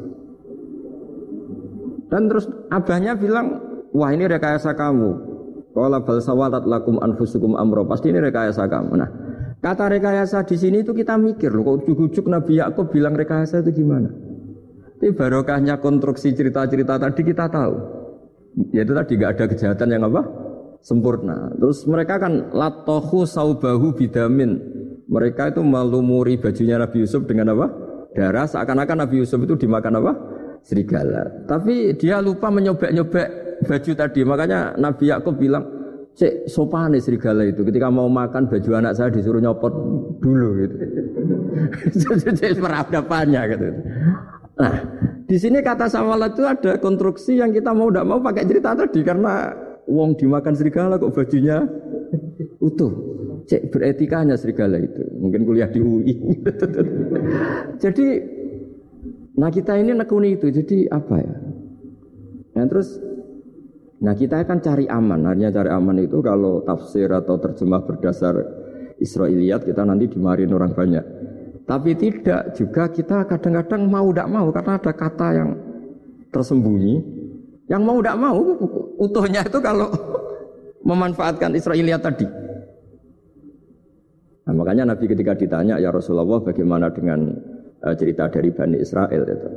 Dan 2.06 2.30
terus 2.30 2.46
abahnya 2.70 3.18
bilang, 3.18 3.58
wah 3.90 4.12
ini 4.14 4.28
rekayasa 4.28 4.76
kamu. 4.78 5.10
Kalau 5.74 6.00
bal 6.04 6.20
sawalat 6.22 6.64
lakum 6.64 6.96
anfusukum 7.02 7.58
amro 7.58 7.84
pasti 7.88 8.12
ini 8.12 8.22
rekayasa 8.22 8.68
kamu. 8.70 8.92
Nah, 8.96 9.10
Kata 9.56 9.88
rekayasa 9.88 10.44
di 10.44 10.56
sini 10.60 10.84
itu 10.84 10.92
kita 10.92 11.16
mikir 11.16 11.50
loh, 11.50 11.64
kok 11.64 11.76
ujuk-ujuk 11.84 12.28
Nabi 12.28 12.60
Yakub 12.60 12.92
bilang 12.92 13.16
rekayasa 13.16 13.64
itu 13.64 13.82
gimana? 13.82 14.12
Tapi 14.96 15.12
barokahnya 15.12 15.76
konstruksi 15.76 16.32
cerita-cerita 16.32 16.96
tadi 16.96 17.20
kita 17.20 17.52
tahu. 17.52 17.74
Yaitu 18.72 18.96
tadi 18.96 19.12
nggak 19.20 19.32
ada 19.36 19.44
kejahatan 19.52 19.88
yang 19.92 20.08
apa? 20.08 20.22
Sempurna. 20.80 21.52
Terus 21.60 21.84
mereka 21.84 22.16
kan 22.16 22.48
latohu 22.48 23.28
saubahu 23.28 23.92
bidamin. 23.92 24.56
Mereka 25.06 25.52
itu 25.52 25.60
melumuri 25.60 26.40
bajunya 26.40 26.80
Nabi 26.80 27.04
Yusuf 27.04 27.28
dengan 27.28 27.52
apa? 27.52 27.66
Darah. 28.16 28.48
Seakan-akan 28.48 29.04
Nabi 29.04 29.20
Yusuf 29.20 29.36
itu 29.44 29.54
dimakan 29.68 30.00
apa? 30.00 30.12
Serigala. 30.64 31.44
Tapi 31.44 31.92
dia 32.00 32.24
lupa 32.24 32.48
menyobek-nyobek 32.48 33.28
baju 33.68 33.92
tadi. 33.92 34.20
Makanya 34.24 34.80
Nabi 34.80 35.12
Yakub 35.12 35.36
bilang, 35.36 35.75
Cek 36.16 36.48
sopan 36.48 36.96
serigala 36.96 37.44
itu 37.44 37.60
ketika 37.60 37.92
mau 37.92 38.08
makan 38.08 38.48
baju 38.48 38.70
anak 38.72 38.96
saya 38.96 39.12
disuruh 39.12 39.36
nyopot 39.36 39.72
dulu 40.24 40.48
gitu. 40.64 40.76
Cek 42.40 42.56
peradabannya 42.56 43.42
gitu. 43.52 43.66
Nah, 44.56 44.74
di 45.28 45.36
sini 45.36 45.60
kata 45.60 45.92
samalat 45.92 46.32
itu 46.32 46.48
ada 46.48 46.80
konstruksi 46.80 47.36
yang 47.36 47.52
kita 47.52 47.76
mau 47.76 47.92
tidak 47.92 48.08
mau 48.08 48.24
pakai 48.24 48.48
cerita 48.48 48.72
tadi 48.72 49.04
karena 49.04 49.52
wong 49.84 50.16
dimakan 50.16 50.56
serigala 50.56 50.96
kok 50.96 51.12
bajunya 51.12 51.60
utuh. 52.64 52.92
Cek 53.44 53.68
beretikanya 53.68 54.40
serigala 54.40 54.80
itu. 54.80 55.04
Mungkin 55.20 55.44
kuliah 55.44 55.68
di 55.68 55.84
UI. 55.84 56.16
jadi, 57.84 58.06
nah 59.36 59.52
kita 59.52 59.76
ini 59.76 59.92
nekuni 59.92 60.34
itu. 60.34 60.48
Jadi 60.48 60.88
apa 60.88 61.14
ya? 61.20 61.36
Nah 62.56 62.64
terus 62.66 62.96
Nah 63.96 64.12
kita 64.12 64.44
akan 64.44 64.58
cari 64.60 64.84
aman, 64.92 65.24
hanya 65.24 65.48
cari 65.48 65.72
aman 65.72 65.96
itu 66.04 66.20
kalau 66.20 66.60
tafsir 66.68 67.08
atau 67.08 67.40
terjemah 67.40 67.80
berdasar 67.88 68.36
Israiliyat 69.00 69.64
kita 69.64 69.88
nanti 69.88 70.08
dimarin 70.12 70.52
orang 70.52 70.72
banyak. 70.76 71.04
Tapi 71.66 71.98
tidak 71.98 72.54
juga 72.54 72.92
kita 72.92 73.26
kadang-kadang 73.26 73.88
mau 73.88 74.06
tidak 74.12 74.28
mau 74.30 74.46
karena 74.52 74.72
ada 74.78 74.92
kata 74.92 75.28
yang 75.32 75.50
tersembunyi. 76.30 76.94
Yang 77.66 77.82
mau 77.82 77.98
tidak 77.98 78.16
mau 78.22 78.38
utuhnya 79.00 79.42
itu 79.42 79.58
kalau 79.58 79.90
memanfaatkan 80.88 81.56
Israiliyat 81.56 82.02
tadi. 82.04 82.26
Nah, 84.46 84.54
makanya 84.54 84.94
Nabi 84.94 85.10
ketika 85.10 85.34
ditanya 85.34 85.82
ya 85.82 85.90
Rasulullah 85.90 86.38
bagaimana 86.38 86.94
dengan 86.94 87.34
uh, 87.82 87.94
cerita 87.98 88.30
dari 88.30 88.54
Bani 88.54 88.78
Israel 88.78 89.26
itu. 89.26 89.50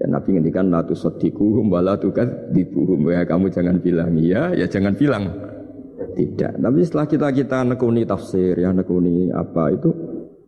Ya 0.00 0.08
Nabi 0.08 0.32
ngendikan 0.32 0.72
la 0.72 0.80
tusaddiquhum 0.80 1.68
wa 1.68 1.84
la 1.84 2.00
tukadzibuhum. 2.00 3.12
Ya 3.12 3.28
kamu 3.28 3.52
jangan 3.52 3.84
bilang 3.84 4.16
iya, 4.16 4.56
ya 4.56 4.64
jangan 4.64 4.96
bilang 4.96 5.28
tidak. 6.16 6.56
Tapi 6.56 6.80
setelah 6.80 7.06
kita 7.06 7.28
kita 7.36 7.58
nekuni 7.68 8.08
tafsir 8.08 8.56
ya 8.56 8.72
nekuni 8.72 9.28
apa 9.28 9.76
itu 9.76 9.92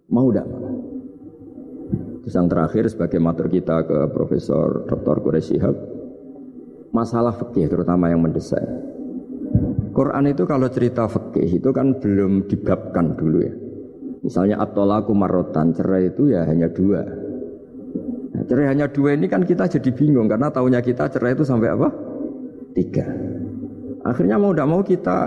mau 0.09 0.33
tidak 0.33 0.49
Terus 2.23 2.38
yang 2.38 2.47
terakhir 2.47 2.87
sebagai 2.87 3.19
matur 3.19 3.51
kita 3.51 3.83
ke 3.83 3.99
Profesor 4.15 4.87
Dr. 4.87 5.17
Quraish 5.27 5.59
masalah 6.95 7.35
fikih 7.35 7.67
terutama 7.67 8.15
yang 8.15 8.23
mendesak. 8.23 8.62
Quran 9.93 10.31
itu 10.31 10.47
kalau 10.47 10.71
cerita 10.71 11.11
fikih 11.11 11.61
itu 11.61 11.71
kan 11.75 11.99
belum 11.99 12.47
dibabkan 12.47 13.19
dulu 13.19 13.38
ya. 13.43 13.53
Misalnya 14.23 14.62
atolaku 14.62 15.12
marotan 15.19 15.75
cerai 15.75 16.15
itu 16.15 16.31
ya 16.31 16.47
hanya 16.47 16.71
dua 16.71 17.03
cerai 18.46 18.72
hanya 18.72 18.87
dua 18.88 19.14
ini 19.14 19.26
kan 19.26 19.42
kita 19.42 19.68
jadi 19.68 19.90
bingung 19.92 20.31
karena 20.31 20.48
tahunya 20.48 20.81
kita 20.81 21.11
cerai 21.11 21.35
itu 21.35 21.44
sampai 21.44 21.68
apa? 21.72 21.88
Tiga. 22.72 23.07
Akhirnya 24.02 24.40
mau 24.40 24.50
tidak 24.50 24.68
mau 24.68 24.83
kita 24.83 25.18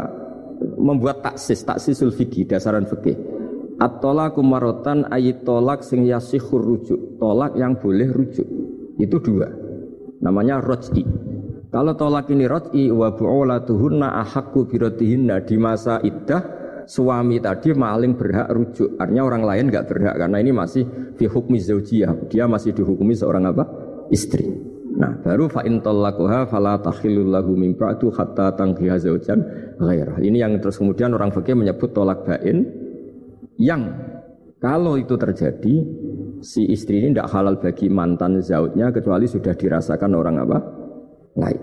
membuat 0.79 1.23
taksis, 1.23 1.63
taksisul 1.63 2.11
fikih, 2.11 2.47
dasaran 2.47 2.87
fikih. 2.87 3.15
At-tolaku 3.75 4.39
marotan 4.39 5.03
ayit 5.11 5.43
tolak 5.43 5.83
sing 5.83 6.07
yasihur 6.07 6.63
rujuk. 6.63 7.19
Tolak 7.19 7.59
yang 7.59 7.75
boleh 7.75 8.07
rujuk. 8.07 8.47
Itu 8.95 9.19
dua. 9.19 9.51
Namanya 10.23 10.63
roj'i. 10.63 11.03
Kalau 11.75 11.91
tolak 11.99 12.31
ini 12.31 12.47
roj'i 12.47 12.87
wa 12.87 13.11
bu'olatuhunna 13.11 14.15
ahakku 14.23 14.63
birotihinna 14.71 15.43
di 15.43 15.59
masa 15.59 15.99
iddah 15.99 16.64
suami 16.85 17.41
tadi 17.41 17.73
maling 17.73 18.17
berhak 18.17 18.49
rujuk. 18.49 18.97
Artinya 18.97 19.23
orang 19.25 19.43
lain 19.43 19.65
nggak 19.69 19.85
berhak 19.89 20.15
karena 20.15 20.37
ini 20.41 20.51
masih 20.53 20.83
fi 21.17 21.25
hukmi 21.25 21.57
zaujiyah. 21.61 22.29
Dia 22.29 22.45
masih 22.45 22.73
dihukumi 22.73 23.13
seorang 23.17 23.49
apa? 23.49 23.63
Istri. 24.09 24.75
Nah, 24.95 25.19
baru 25.19 25.51
fa 25.51 25.67
in 25.67 25.83
talaquha 25.83 26.47
fala 26.47 26.79
tahillul 26.79 27.27
lahu 27.27 27.51
min 27.59 27.75
ba'du 27.75 28.15
hatta 28.15 28.55
tankiha 28.55 28.95
zaujan 28.95 29.43
ghairah. 29.75 30.23
Ini 30.23 30.47
yang 30.47 30.55
terus 30.63 30.79
kemudian 30.79 31.11
orang 31.11 31.35
fikih 31.35 31.51
menyebut 31.51 31.91
tolak 31.91 32.23
bain 32.23 32.63
yang 33.59 33.91
kalau 34.63 34.95
itu 34.95 35.19
terjadi 35.19 35.75
si 36.39 36.63
istri 36.71 37.03
ini 37.03 37.11
tidak 37.11 37.27
halal 37.27 37.59
bagi 37.59 37.91
mantan 37.91 38.39
zautnya 38.39 38.95
kecuali 38.95 39.27
sudah 39.27 39.51
dirasakan 39.51 40.11
orang 40.15 40.35
apa? 40.47 40.57
lain. 41.35 41.61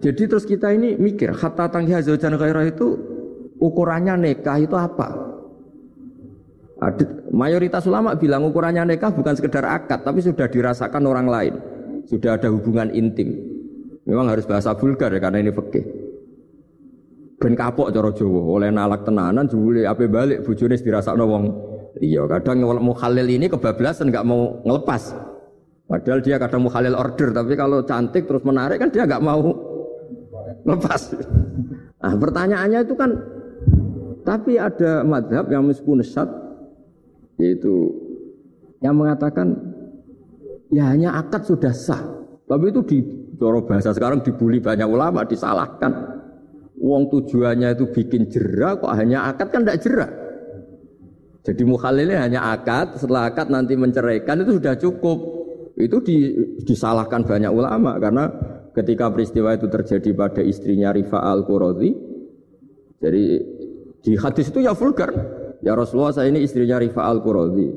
Jadi 0.00 0.22
terus 0.24 0.48
kita 0.48 0.72
ini 0.72 0.96
mikir 0.96 1.36
hatta 1.36 1.68
tankiha 1.68 2.00
zaujan 2.00 2.40
ghairah 2.40 2.64
itu 2.64 3.15
ukurannya 3.60 4.14
nikah 4.16 4.58
itu 4.60 4.76
apa? 4.76 5.36
Mayoritas 7.32 7.88
ulama 7.88 8.12
bilang 8.20 8.44
ukurannya 8.44 8.84
nikah 8.96 9.08
bukan 9.08 9.32
sekedar 9.32 9.64
akad, 9.64 10.04
tapi 10.04 10.20
sudah 10.20 10.44
dirasakan 10.44 11.02
orang 11.08 11.26
lain, 11.26 11.54
sudah 12.04 12.36
ada 12.36 12.52
hubungan 12.52 12.92
intim. 12.92 13.32
Memang 14.04 14.28
harus 14.28 14.44
bahasa 14.44 14.76
vulgar 14.76 15.10
ya 15.10 15.18
karena 15.18 15.40
ini 15.40 15.50
fikih. 15.50 15.84
Ben 17.36 17.52
kapok 17.52 17.92
cara 17.92 18.12
Jawa, 18.16 18.40
oleh 18.48 18.72
nalak 18.72 19.04
tenanan 19.04 19.44
jebule 19.44 19.84
ape 19.84 20.08
balik 20.08 20.40
bojone 20.40 20.76
dirasakno 20.80 21.24
wong 21.28 21.44
iya. 22.00 22.24
Kadang 22.24 22.64
mukhalil 22.80 23.28
ini 23.28 23.52
kebablasan 23.52 24.08
nggak 24.08 24.24
mau 24.24 24.64
ngelepas. 24.64 25.12
Padahal 25.86 26.20
dia 26.24 26.40
kadang 26.40 26.64
mukhalil 26.64 26.96
order, 26.96 27.36
tapi 27.36 27.52
kalau 27.54 27.84
cantik 27.84 28.24
terus 28.24 28.40
menarik 28.40 28.80
kan 28.80 28.88
dia 28.88 29.04
nggak 29.04 29.20
mau 29.20 29.52
lepas. 30.64 31.12
Nah 32.00 32.14
pertanyaannya 32.16 32.80
itu 32.88 32.94
kan 32.96 33.10
tapi 34.26 34.58
ada 34.58 35.06
madhab 35.06 35.46
yang 35.54 35.70
meskipun 35.70 36.02
sesat 36.02 36.26
yaitu 37.38 37.94
yang 38.82 38.98
mengatakan 38.98 39.54
ya 40.74 40.90
hanya 40.90 41.14
akad 41.14 41.46
sudah 41.46 41.70
sah. 41.70 42.02
Tapi 42.46 42.74
itu 42.74 42.80
di 42.82 42.98
coro 43.38 43.62
bahasa 43.62 43.94
sekarang 43.94 44.26
dibully 44.26 44.58
banyak 44.58 44.86
ulama 44.86 45.22
disalahkan. 45.22 46.18
Uang 46.76 47.08
tujuannya 47.08 47.72
itu 47.72 47.88
bikin 47.88 48.28
jerah 48.28 48.76
kok 48.76 48.92
hanya 48.92 49.30
akad 49.30 49.48
kan 49.54 49.62
tidak 49.62 49.80
jerah. 49.80 50.10
Jadi 51.46 51.62
mukhalilnya 51.62 52.26
hanya 52.26 52.40
akad, 52.50 52.98
setelah 52.98 53.30
akad 53.30 53.54
nanti 53.54 53.78
menceraikan 53.78 54.42
itu 54.42 54.58
sudah 54.58 54.74
cukup. 54.74 55.18
Itu 55.78 56.02
di, 56.02 56.34
disalahkan 56.66 57.22
banyak 57.22 57.52
ulama 57.54 58.02
karena 58.02 58.26
ketika 58.74 59.06
peristiwa 59.14 59.54
itu 59.54 59.70
terjadi 59.70 60.10
pada 60.10 60.42
istrinya 60.42 60.90
Rifa 60.90 61.22
al-Qurazi, 61.22 61.90
jadi 62.98 63.24
di 64.06 64.14
hadis 64.14 64.54
itu 64.54 64.62
ya 64.62 64.70
vulgar. 64.70 65.10
Ya 65.66 65.74
Rasulullah 65.74 66.14
saya 66.14 66.30
ini 66.30 66.46
istrinya 66.46 66.78
Rifa 66.78 67.02
al 67.02 67.26
Qurazi. 67.26 67.74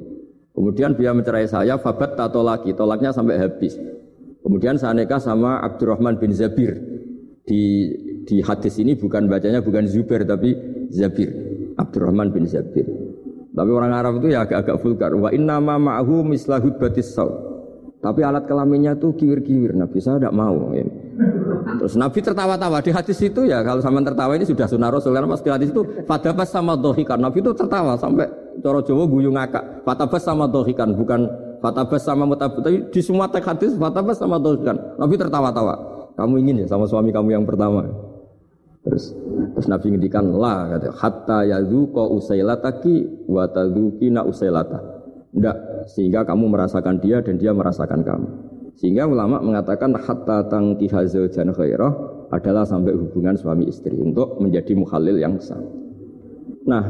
Kemudian 0.54 0.94
dia 0.94 1.10
mencerai 1.10 1.50
saya, 1.50 1.82
fabat 1.82 2.14
tato 2.14 2.46
lagi, 2.46 2.70
tolaknya 2.78 3.10
sampai 3.10 3.42
habis. 3.42 3.74
Kemudian 4.46 4.78
saya 4.78 4.94
nikah 4.94 5.18
sama 5.18 5.58
Abdurrahman 5.66 6.22
bin 6.22 6.30
Zabir. 6.30 6.78
Di 7.50 7.90
di 8.30 8.46
hadis 8.46 8.78
ini 8.78 8.94
bukan 8.94 9.26
bacanya 9.26 9.66
bukan 9.66 9.90
Zubair 9.90 10.22
tapi 10.22 10.54
Zabir. 10.94 11.34
Abdurrahman 11.82 12.30
bin 12.30 12.46
Zabir. 12.46 12.86
Tapi 13.50 13.72
orang 13.74 13.90
Arab 13.98 14.22
itu 14.22 14.30
ya 14.30 14.46
agak-agak 14.46 14.78
vulgar. 14.86 15.12
Wa 15.18 15.34
inna 15.34 15.58
ma 15.58 15.82
ma'ahu 15.82 16.22
mislahud 16.30 16.78
batis 16.78 17.10
saw. 17.18 17.49
Tapi 18.00 18.24
alat 18.24 18.48
kelaminnya 18.48 18.96
tuh 18.96 19.12
kiwir-kiwir. 19.12 19.76
Nabi. 19.76 20.00
Saya 20.00 20.24
tidak 20.24 20.32
mau. 20.32 20.72
Ini. 20.72 20.88
Terus 21.84 22.00
Nabi 22.00 22.20
tertawa-tawa. 22.24 22.80
Di 22.80 22.96
hadis 22.96 23.20
itu 23.20 23.44
ya 23.44 23.60
kalau 23.60 23.84
sama 23.84 24.00
tertawa 24.00 24.40
ini 24.40 24.48
sudah 24.48 24.72
sunnah 24.72 24.88
Rasul. 24.88 25.12
Karena 25.12 25.28
pas 25.28 25.44
di 25.44 25.52
hadis 25.52 25.70
itu 25.76 25.84
fatabas 26.08 26.48
sama 26.48 26.80
dohikan. 26.80 27.20
Nabi 27.20 27.44
itu 27.44 27.52
tertawa 27.52 28.00
sampai 28.00 28.32
coro 28.64 28.80
Jawa 28.80 29.04
guyu 29.04 29.36
ngakak. 29.36 29.84
Fatabas 29.84 30.24
sama 30.24 30.48
dohikan 30.48 30.96
bukan 30.96 31.28
fatabas 31.60 32.08
sama 32.08 32.24
mutabut 32.24 32.64
tapi 32.64 32.88
di 32.88 33.02
semua 33.04 33.28
teks 33.28 33.44
hadis 33.44 33.72
fatabas 33.76 34.16
sama 34.16 34.40
dohikan. 34.40 34.80
Nabi 34.96 35.20
tertawa-tawa. 35.20 36.00
Kamu 36.16 36.40
ingin 36.40 36.64
ya 36.64 36.68
sama 36.72 36.88
suami 36.88 37.12
kamu 37.12 37.36
yang 37.36 37.44
pertama? 37.44 37.84
Terus 38.88 39.12
terus 39.56 39.68
Nabi 39.68 39.92
ngendikan 39.92 40.24
lah 40.32 40.72
kata 40.72 40.96
hatta 40.96 41.40
yadzuqa 41.52 42.04
usailataki 42.16 43.28
wa 43.28 43.44
tadzukina 43.52 44.24
usailata 44.24 44.99
ndak 45.36 45.86
sehingga 45.92 46.26
kamu 46.26 46.50
merasakan 46.50 46.98
dia 47.02 47.22
dan 47.22 47.38
dia 47.38 47.54
merasakan 47.54 48.02
kamu 48.02 48.28
sehingga 48.80 49.06
ulama 49.06 49.44
mengatakan 49.44 49.92
hatta 50.00 50.48
tangkiha 50.48 51.04
zaujan 51.06 51.52
khairah 51.52 51.92
adalah 52.32 52.64
sampai 52.64 52.96
hubungan 52.96 53.36
suami 53.36 53.68
istri 53.68 53.98
untuk 54.00 54.40
menjadi 54.40 54.72
muhalil 54.78 55.18
yang 55.20 55.36
sah. 55.42 55.60
Nah, 56.64 56.86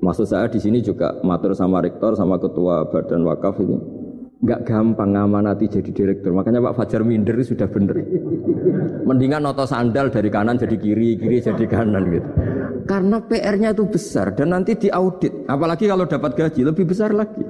maksud 0.00 0.24
saya 0.24 0.46
di 0.48 0.56
sini 0.56 0.80
juga 0.80 1.20
matur 1.20 1.52
sama 1.52 1.84
rektor 1.84 2.14
sama 2.16 2.40
ketua 2.40 2.88
badan 2.88 3.26
wakaf 3.26 3.60
ini 3.60 3.97
nggak 4.38 4.60
gampang 4.70 5.18
ngamanati 5.18 5.66
jadi 5.66 5.90
direktur. 5.90 6.30
Makanya 6.30 6.62
Pak 6.70 6.74
Fajar 6.78 7.02
minder 7.02 7.34
sudah 7.42 7.66
bener. 7.66 7.98
Mendingan 9.02 9.42
noto 9.42 9.66
sandal 9.66 10.14
dari 10.14 10.30
kanan 10.30 10.54
jadi 10.54 10.78
kiri, 10.78 11.18
kiri 11.18 11.42
jadi 11.42 11.64
kanan 11.66 12.06
gitu. 12.06 12.28
Karena 12.86 13.18
PR-nya 13.20 13.74
itu 13.74 13.84
besar 13.84 14.32
dan 14.38 14.54
nanti 14.54 14.78
diaudit. 14.78 15.44
Apalagi 15.50 15.90
kalau 15.90 16.06
dapat 16.06 16.38
gaji 16.38 16.60
lebih 16.62 16.86
besar 16.86 17.10
lagi. 17.10 17.42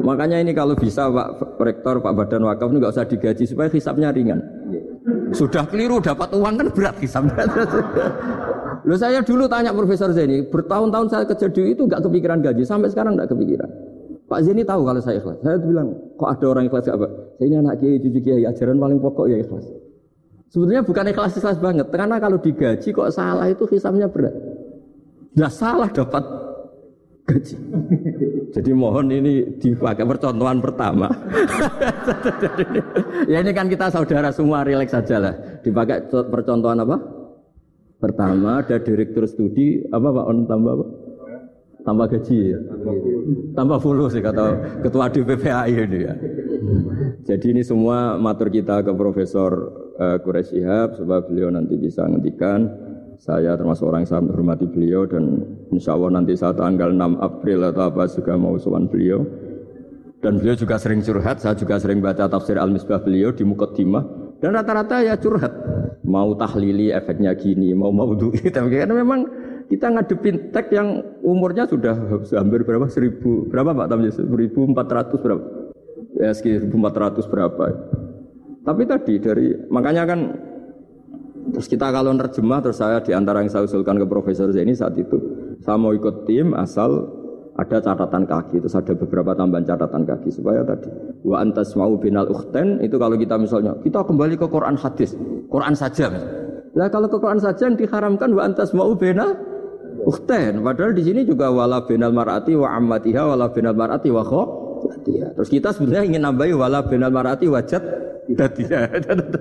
Makanya 0.00 0.40
ini 0.40 0.54
kalau 0.54 0.78
bisa 0.78 1.10
Pak 1.10 1.58
Rektor, 1.60 2.00
Pak 2.00 2.12
Badan 2.14 2.46
Wakaf 2.46 2.70
nggak 2.70 2.92
usah 2.94 3.06
digaji 3.06 3.44
supaya 3.44 3.68
hisapnya 3.68 4.14
ringan. 4.14 4.40
Sudah 5.30 5.66
keliru 5.66 6.02
dapat 6.02 6.34
uang 6.34 6.54
kan 6.58 6.68
berat 6.74 6.96
hisapnya. 6.98 7.46
Loh 8.80 8.96
saya 8.96 9.20
dulu 9.20 9.44
tanya 9.46 9.76
Profesor 9.76 10.10
Zeni, 10.10 10.40
bertahun-tahun 10.48 11.06
saya 11.12 11.24
kerja 11.28 11.46
di 11.52 11.76
itu 11.76 11.84
nggak 11.84 12.00
kepikiran 12.00 12.40
gaji, 12.40 12.64
sampai 12.64 12.88
sekarang 12.88 13.14
nggak 13.14 13.28
kepikiran. 13.28 13.70
Pak 14.30 14.46
Zeni 14.46 14.62
tahu 14.62 14.86
kalau 14.86 15.02
saya 15.02 15.18
ikhlas. 15.18 15.42
Saya 15.42 15.58
bilang, 15.58 15.90
kok 16.14 16.30
ada 16.30 16.46
orang 16.46 16.70
ikhlas 16.70 16.86
gak 16.86 17.02
Pak? 17.02 17.10
Saya 17.34 17.46
ini 17.50 17.56
anak 17.58 17.74
kiai, 17.82 17.98
cucu 17.98 18.18
kiai, 18.22 18.42
ajaran 18.46 18.78
paling 18.78 18.98
pokok 19.02 19.26
ya 19.26 19.42
ikhlas. 19.42 19.66
Sebetulnya 20.54 20.86
bukan 20.86 21.04
ikhlas 21.10 21.34
ikhlas 21.34 21.58
banget, 21.58 21.90
karena 21.90 22.22
kalau 22.22 22.38
digaji 22.38 22.88
kok 22.94 23.10
salah 23.10 23.50
itu 23.50 23.66
hisapnya 23.66 24.06
berat. 24.06 24.30
Nah 25.34 25.50
salah 25.50 25.90
dapat 25.90 26.22
gaji. 27.26 27.58
Jadi 28.54 28.70
mohon 28.70 29.10
ini 29.10 29.58
dipakai 29.58 30.06
percontohan 30.06 30.62
pertama. 30.62 31.10
ya 33.30 33.42
ini 33.42 33.50
kan 33.50 33.66
kita 33.66 33.90
saudara 33.90 34.30
semua 34.30 34.62
rileks 34.62 34.94
saja 34.94 35.18
lah. 35.18 35.34
Dipakai 35.62 36.06
percontohan 36.06 36.86
apa? 36.86 37.02
Pertama 37.98 38.62
ada 38.62 38.78
direktur 38.78 39.26
studi 39.26 39.82
apa 39.90 40.06
Pak 40.06 40.24
On 40.24 40.38
tambah 40.46 40.72
apa? 40.78 40.86
Tambah 41.80 42.06
gaji 42.12 42.36
ya. 42.52 42.60
Tambah 43.56 43.78
follow 43.80 44.06
sih 44.12 44.20
kata 44.20 44.78
ketua 44.84 45.08
DPPAI 45.08 45.72
ini 45.72 45.98
ya. 46.04 46.14
Jadi 47.24 47.46
ini 47.56 47.62
semua 47.64 48.20
matur 48.20 48.52
kita 48.52 48.84
ke 48.84 48.92
Profesor 48.92 49.50
uh, 49.96 50.16
Quraisy 50.20 50.60
sebab 51.00 51.32
beliau 51.32 51.48
nanti 51.48 51.76
bisa 51.80 52.04
ngendikan 52.04 52.68
saya 53.20 53.52
termasuk 53.52 53.84
orang 53.84 54.08
yang 54.08 54.10
sangat 54.16 54.24
menghormati 54.32 54.64
beliau 54.64 55.04
dan 55.04 55.44
insya 55.68 55.92
Allah 55.92 56.16
nanti 56.16 56.32
saat 56.32 56.56
tanggal 56.56 56.88
6 56.88 57.20
April 57.20 57.68
atau 57.68 57.92
apa 57.92 58.08
juga 58.08 58.32
mau 58.40 58.56
sowan 58.56 58.88
beliau. 58.88 59.20
Dan 60.20 60.36
beliau 60.40 60.56
juga 60.56 60.76
sering 60.76 61.00
curhat, 61.00 61.40
saya 61.40 61.56
juga 61.56 61.80
sering 61.80 62.04
baca 62.04 62.28
tafsir 62.28 62.60
Al-Misbah 62.60 63.00
beliau 63.00 63.32
di 63.32 63.40
Mukaddimah. 63.44 64.36
Dan 64.40 64.56
rata-rata 64.56 65.00
ya 65.04 65.16
curhat. 65.16 65.52
Mau 66.04 66.32
tahlili 66.36 66.92
efeknya 66.92 67.32
gini, 67.36 67.72
mau 67.76 67.92
mau 67.92 68.12
itu. 68.12 68.32
Karena 68.52 68.92
memang 68.92 69.24
kita 69.68 69.92
ngadepin 69.92 70.52
teks 70.52 70.72
yang 70.72 71.00
umurnya 71.22 71.68
sudah 71.68 71.96
hampir 72.36 72.64
berapa? 72.64 72.88
Seribu, 72.88 73.48
berapa 73.48 73.76
Pak 73.76 73.88
Tamji? 73.88 74.10
Seribu 74.12 74.66
empat 74.68 74.88
ratus 74.88 75.18
berapa? 75.20 75.44
Ya 76.20 76.32
seribu 76.36 76.76
empat 76.80 77.16
berapa. 77.30 77.64
Tapi 78.60 78.82
tadi 78.84 79.14
dari, 79.16 79.46
makanya 79.72 80.04
kan 80.04 80.20
Terus 81.50 81.66
kita 81.66 81.90
kalau 81.90 82.14
nerjemah 82.14 82.60
terus 82.62 82.78
saya 82.78 83.02
di 83.02 83.10
antara 83.16 83.42
yang 83.42 83.50
saya 83.50 83.66
usulkan 83.66 83.98
ke 83.98 84.06
Profesor 84.06 84.52
Zaini 84.54 84.76
saat 84.76 84.94
itu 85.00 85.18
saya 85.64 85.76
mau 85.80 85.90
ikut 85.96 86.28
tim 86.28 86.54
asal 86.54 87.08
ada 87.58 87.82
catatan 87.82 88.24
kaki 88.24 88.62
terus 88.62 88.76
ada 88.78 88.94
beberapa 88.94 89.34
tambahan 89.34 89.66
catatan 89.66 90.06
kaki 90.06 90.30
supaya 90.30 90.62
tadi 90.62 90.88
wa 91.26 91.42
antas 91.42 91.74
mau 91.74 91.92
binal 91.98 92.24
ukhten 92.30 92.80
itu 92.80 92.96
kalau 92.96 93.18
kita 93.18 93.36
misalnya 93.36 93.76
kita 93.82 94.00
kembali 94.00 94.38
ke 94.38 94.46
Quran 94.46 94.78
hadis 94.78 95.12
Quran 95.50 95.74
saja 95.74 96.08
lah 96.72 96.88
kalau 96.88 97.10
ke 97.10 97.18
Quran 97.18 97.42
saja 97.42 97.68
yang 97.68 97.76
diharamkan 97.76 98.30
wa 98.32 98.42
antas 98.46 98.70
mau 98.72 98.94
binal 98.94 99.34
ukhten 100.06 100.64
padahal 100.64 100.92
di 100.96 101.02
sini 101.04 101.26
juga 101.26 101.52
wala 101.52 101.84
binal 101.84 102.12
marati 102.14 102.56
wa 102.56 102.72
ammatiha 102.76 103.22
wala 103.26 103.52
binal 103.52 103.76
marati 103.76 104.08
wa 104.08 104.24
kho 104.24 104.42
terus 105.36 105.48
kita 105.48 105.72
sebenarnya 105.72 106.04
ingin 106.08 106.22
nambahi 106.24 106.52
wala 106.56 106.84
binal 106.84 107.12
marati 107.12 107.48
wajat 107.48 107.82
ya. 108.38 108.86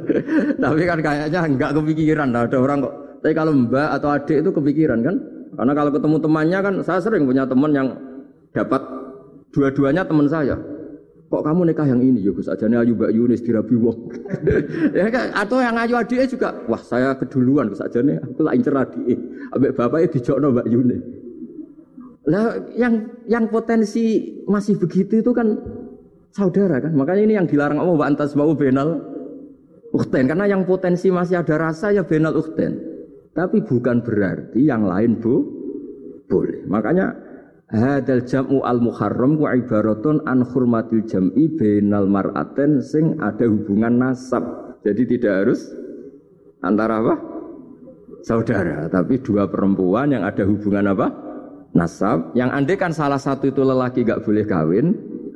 Tapi 0.64 0.82
kan 0.86 1.00
kayaknya 1.02 1.40
enggak 1.46 1.72
kepikiran. 1.78 2.34
Ada 2.34 2.58
orang 2.58 2.86
kok. 2.86 2.94
Tapi 3.20 3.34
kalau 3.36 3.52
mbak 3.52 3.90
atau 4.00 4.10
adik 4.16 4.38
itu 4.42 4.50
kepikiran 4.56 5.00
kan? 5.04 5.16
Karena 5.60 5.74
kalau 5.76 5.92
ketemu 5.92 6.18
temannya 6.24 6.60
kan, 6.64 6.74
saya 6.88 7.00
sering 7.04 7.28
punya 7.28 7.44
teman 7.44 7.72
yang 7.76 7.88
dapat 8.56 8.82
dua-duanya 9.52 10.08
teman 10.08 10.32
saya. 10.32 10.56
Kok 11.30 11.46
kamu 11.46 11.62
nikah 11.70 11.86
yang 11.86 12.02
ini? 12.02 12.26
Ya 12.26 12.34
Gus 12.34 12.50
ajane 12.50 12.74
ayu 12.82 12.98
Mbak 12.98 13.12
Yunis 13.14 13.46
dirabi 13.46 13.78
wong. 13.78 14.10
ya 14.98 15.14
kan 15.14 15.30
atau 15.38 15.62
yang 15.62 15.78
ayu 15.78 15.94
adiknya 15.94 16.26
juga, 16.26 16.50
wah 16.66 16.82
saya 16.82 17.14
keduluan 17.22 17.70
Gus 17.70 17.86
ajane 17.86 18.18
aku 18.18 18.42
lah 18.42 18.58
incer 18.58 18.74
adike. 18.74 19.14
Ambek 19.54 19.78
bapaknya 19.78 20.10
dijokno 20.10 20.48
Mbak 20.58 20.68
Yunis. 20.74 21.02
Lah 22.34 22.58
yang 22.74 22.94
yang 23.30 23.46
potensi 23.54 24.42
masih 24.50 24.82
begitu 24.82 25.22
itu 25.22 25.30
kan 25.30 25.54
saudara 26.34 26.82
kan. 26.82 26.98
Makanya 26.98 27.22
ini 27.30 27.34
yang 27.38 27.46
dilarang 27.46 27.78
Allah 27.78 27.94
wa 27.94 28.06
antas 28.10 28.34
mau 28.34 28.50
benal 28.58 28.98
ukten 29.94 30.26
karena 30.26 30.50
yang 30.50 30.66
potensi 30.66 31.14
masih 31.14 31.46
ada 31.46 31.62
rasa 31.62 31.94
ya 31.94 32.02
benal 32.02 32.34
ukten. 32.34 32.74
Tapi 33.38 33.62
bukan 33.62 34.02
berarti 34.02 34.66
yang 34.66 34.82
lain 34.82 35.22
bu 35.22 35.46
boleh. 36.26 36.66
Makanya 36.66 37.29
hadal 37.70 38.26
jam'u 38.26 38.66
al 38.66 38.82
muharram 38.82 39.38
wa 39.38 39.54
ibaratun 39.54 40.26
an 40.26 40.42
hurmatil 40.42 41.06
jam'i 41.06 41.50
benal 41.54 42.10
mar'aten 42.10 42.82
sing 42.82 43.18
ada 43.22 43.46
hubungan 43.46 44.02
nasab. 44.02 44.44
Jadi 44.82 45.18
tidak 45.18 45.46
harus 45.46 45.70
antara 46.66 47.02
apa? 47.04 47.16
Saudara, 48.20 48.92
tapi 48.92 49.22
dua 49.24 49.48
perempuan 49.48 50.12
yang 50.12 50.28
ada 50.28 50.44
hubungan 50.44 50.92
apa? 50.92 51.08
Nasab. 51.72 52.36
Yang 52.36 52.50
andai 52.52 52.76
kan 52.76 52.92
salah 52.92 53.22
satu 53.22 53.48
itu 53.48 53.62
lelaki 53.64 54.04
gak 54.04 54.26
boleh 54.26 54.44
kawin, 54.44 54.88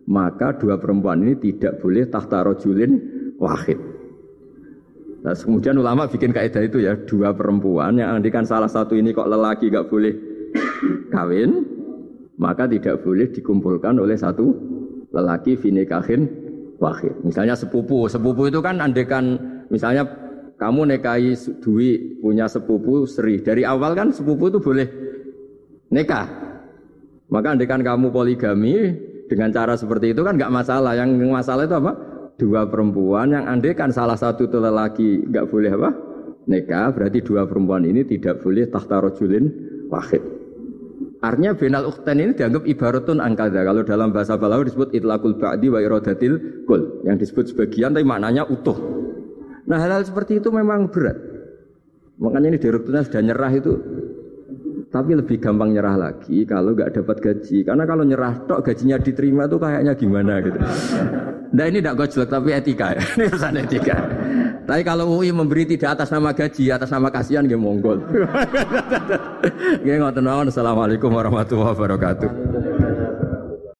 maka 0.09 0.57
dua 0.59 0.75
perempuan 0.81 1.23
ini 1.23 1.39
tidak 1.39 1.79
boleh 1.79 2.09
tahta 2.11 2.43
rojulin 2.43 2.91
wahid. 3.39 3.79
Nah, 5.23 5.31
kemudian 5.31 5.79
ulama 5.79 6.11
bikin 6.11 6.35
kaidah 6.35 6.67
itu 6.67 6.83
ya 6.83 6.99
dua 7.07 7.31
perempuan 7.31 7.95
yang 7.95 8.19
andikan 8.19 8.43
salah 8.43 8.67
satu 8.67 8.99
ini 8.99 9.15
kok 9.15 9.31
lelaki 9.31 9.71
gak 9.71 9.87
boleh 9.87 10.11
kawin, 11.07 11.63
maka 12.43 12.67
tidak 12.67 12.99
boleh 12.99 13.31
dikumpulkan 13.31 13.95
oleh 14.03 14.19
satu 14.19 14.51
lelaki 15.15 15.55
finikahin 15.55 16.27
wahid. 16.83 17.15
Misalnya 17.23 17.55
sepupu, 17.55 18.11
sepupu 18.11 18.51
itu 18.51 18.59
kan 18.59 18.83
andikan 18.83 19.39
misalnya 19.71 20.03
kamu 20.59 20.91
nekai 20.91 21.31
Dwi 21.63 22.19
punya 22.19 22.51
sepupu 22.51 23.07
Sri 23.07 23.39
dari 23.39 23.63
awal 23.63 23.95
kan 23.95 24.11
sepupu 24.11 24.51
itu 24.51 24.59
boleh 24.59 24.87
nikah. 25.87 26.27
Maka 27.31 27.55
andikan 27.55 27.79
kamu 27.79 28.11
poligami 28.11 28.91
dengan 29.31 29.55
cara 29.55 29.79
seperti 29.79 30.11
itu 30.11 30.21
kan 30.27 30.35
nggak 30.35 30.51
masalah. 30.51 30.99
Yang 30.99 31.31
masalah 31.31 31.63
itu 31.63 31.75
apa? 31.79 31.93
Dua 32.35 32.67
perempuan 32.67 33.31
yang 33.31 33.47
andai 33.47 33.71
kan 33.71 33.93
salah 33.95 34.19
satu 34.19 34.51
itu 34.51 34.59
lelaki 34.59 35.23
nggak 35.31 35.47
boleh 35.47 35.71
apa? 35.71 35.89
Nikah 36.43 36.91
berarti 36.91 37.23
dua 37.23 37.47
perempuan 37.47 37.87
ini 37.87 38.03
tidak 38.03 38.43
boleh 38.43 38.67
tahta 38.67 38.99
rojulin 38.99 39.47
wahid. 39.87 40.42
Artinya 41.23 41.55
benal 41.55 41.87
ukten 41.87 42.19
ini 42.19 42.35
dianggap 42.35 42.67
ibaratun 42.67 43.23
angkada. 43.23 43.63
Kalau 43.63 43.87
dalam 43.87 44.11
bahasa 44.11 44.35
Balawi 44.35 44.67
disebut 44.67 44.91
itlaqul 44.91 45.39
ba'di 45.39 45.71
wa 45.71 45.79
iradatil 45.79 46.67
kul. 46.67 47.07
Yang 47.07 47.27
disebut 47.27 47.45
sebagian 47.55 47.95
tapi 47.95 48.03
maknanya 48.03 48.43
utuh. 48.51 48.75
Nah 49.63 49.79
hal-hal 49.79 50.03
seperti 50.03 50.43
itu 50.43 50.51
memang 50.51 50.91
berat. 50.91 51.15
Makanya 52.19 52.53
ini 52.53 52.59
direkturnya 52.59 53.07
sudah 53.07 53.21
nyerah 53.23 53.51
itu 53.55 53.73
tapi 54.93 55.17
lebih 55.17 55.41
gampang 55.41 55.73
nyerah 55.73 55.97
lagi 55.97 56.45
kalau 56.45 56.77
nggak 56.77 57.01
dapat 57.01 57.17
gaji. 57.17 57.65
Karena 57.65 57.83
kalau 57.89 58.05
nyerah 58.05 58.45
tok 58.45 58.61
gajinya 58.61 59.01
diterima 59.01 59.49
tuh 59.49 59.57
kayaknya 59.57 59.97
gimana 59.97 60.37
gitu. 60.45 60.61
Nah 61.53 61.65
ini 61.65 61.81
tidak 61.81 61.97
gojlok 61.97 62.29
tapi 62.29 62.49
etika 62.53 62.93
ya. 62.93 63.01
Ini 63.17 63.23
urusan 63.33 63.57
etika. 63.57 63.97
Tapi 64.69 64.81
kalau 64.85 65.17
UI 65.17 65.33
memberi 65.33 65.65
tidak 65.65 65.97
atas 65.97 66.13
nama 66.13 66.29
gaji, 66.29 66.69
atas 66.69 66.93
nama 66.93 67.09
kasihan 67.09 67.45
dia 67.45 67.57
monggol. 67.57 67.99
Gak 69.85 69.97
ngotot 69.99 70.49
Assalamualaikum 70.49 71.09
warahmatullahi 71.11 71.73
wabarakatuh. 71.73 72.29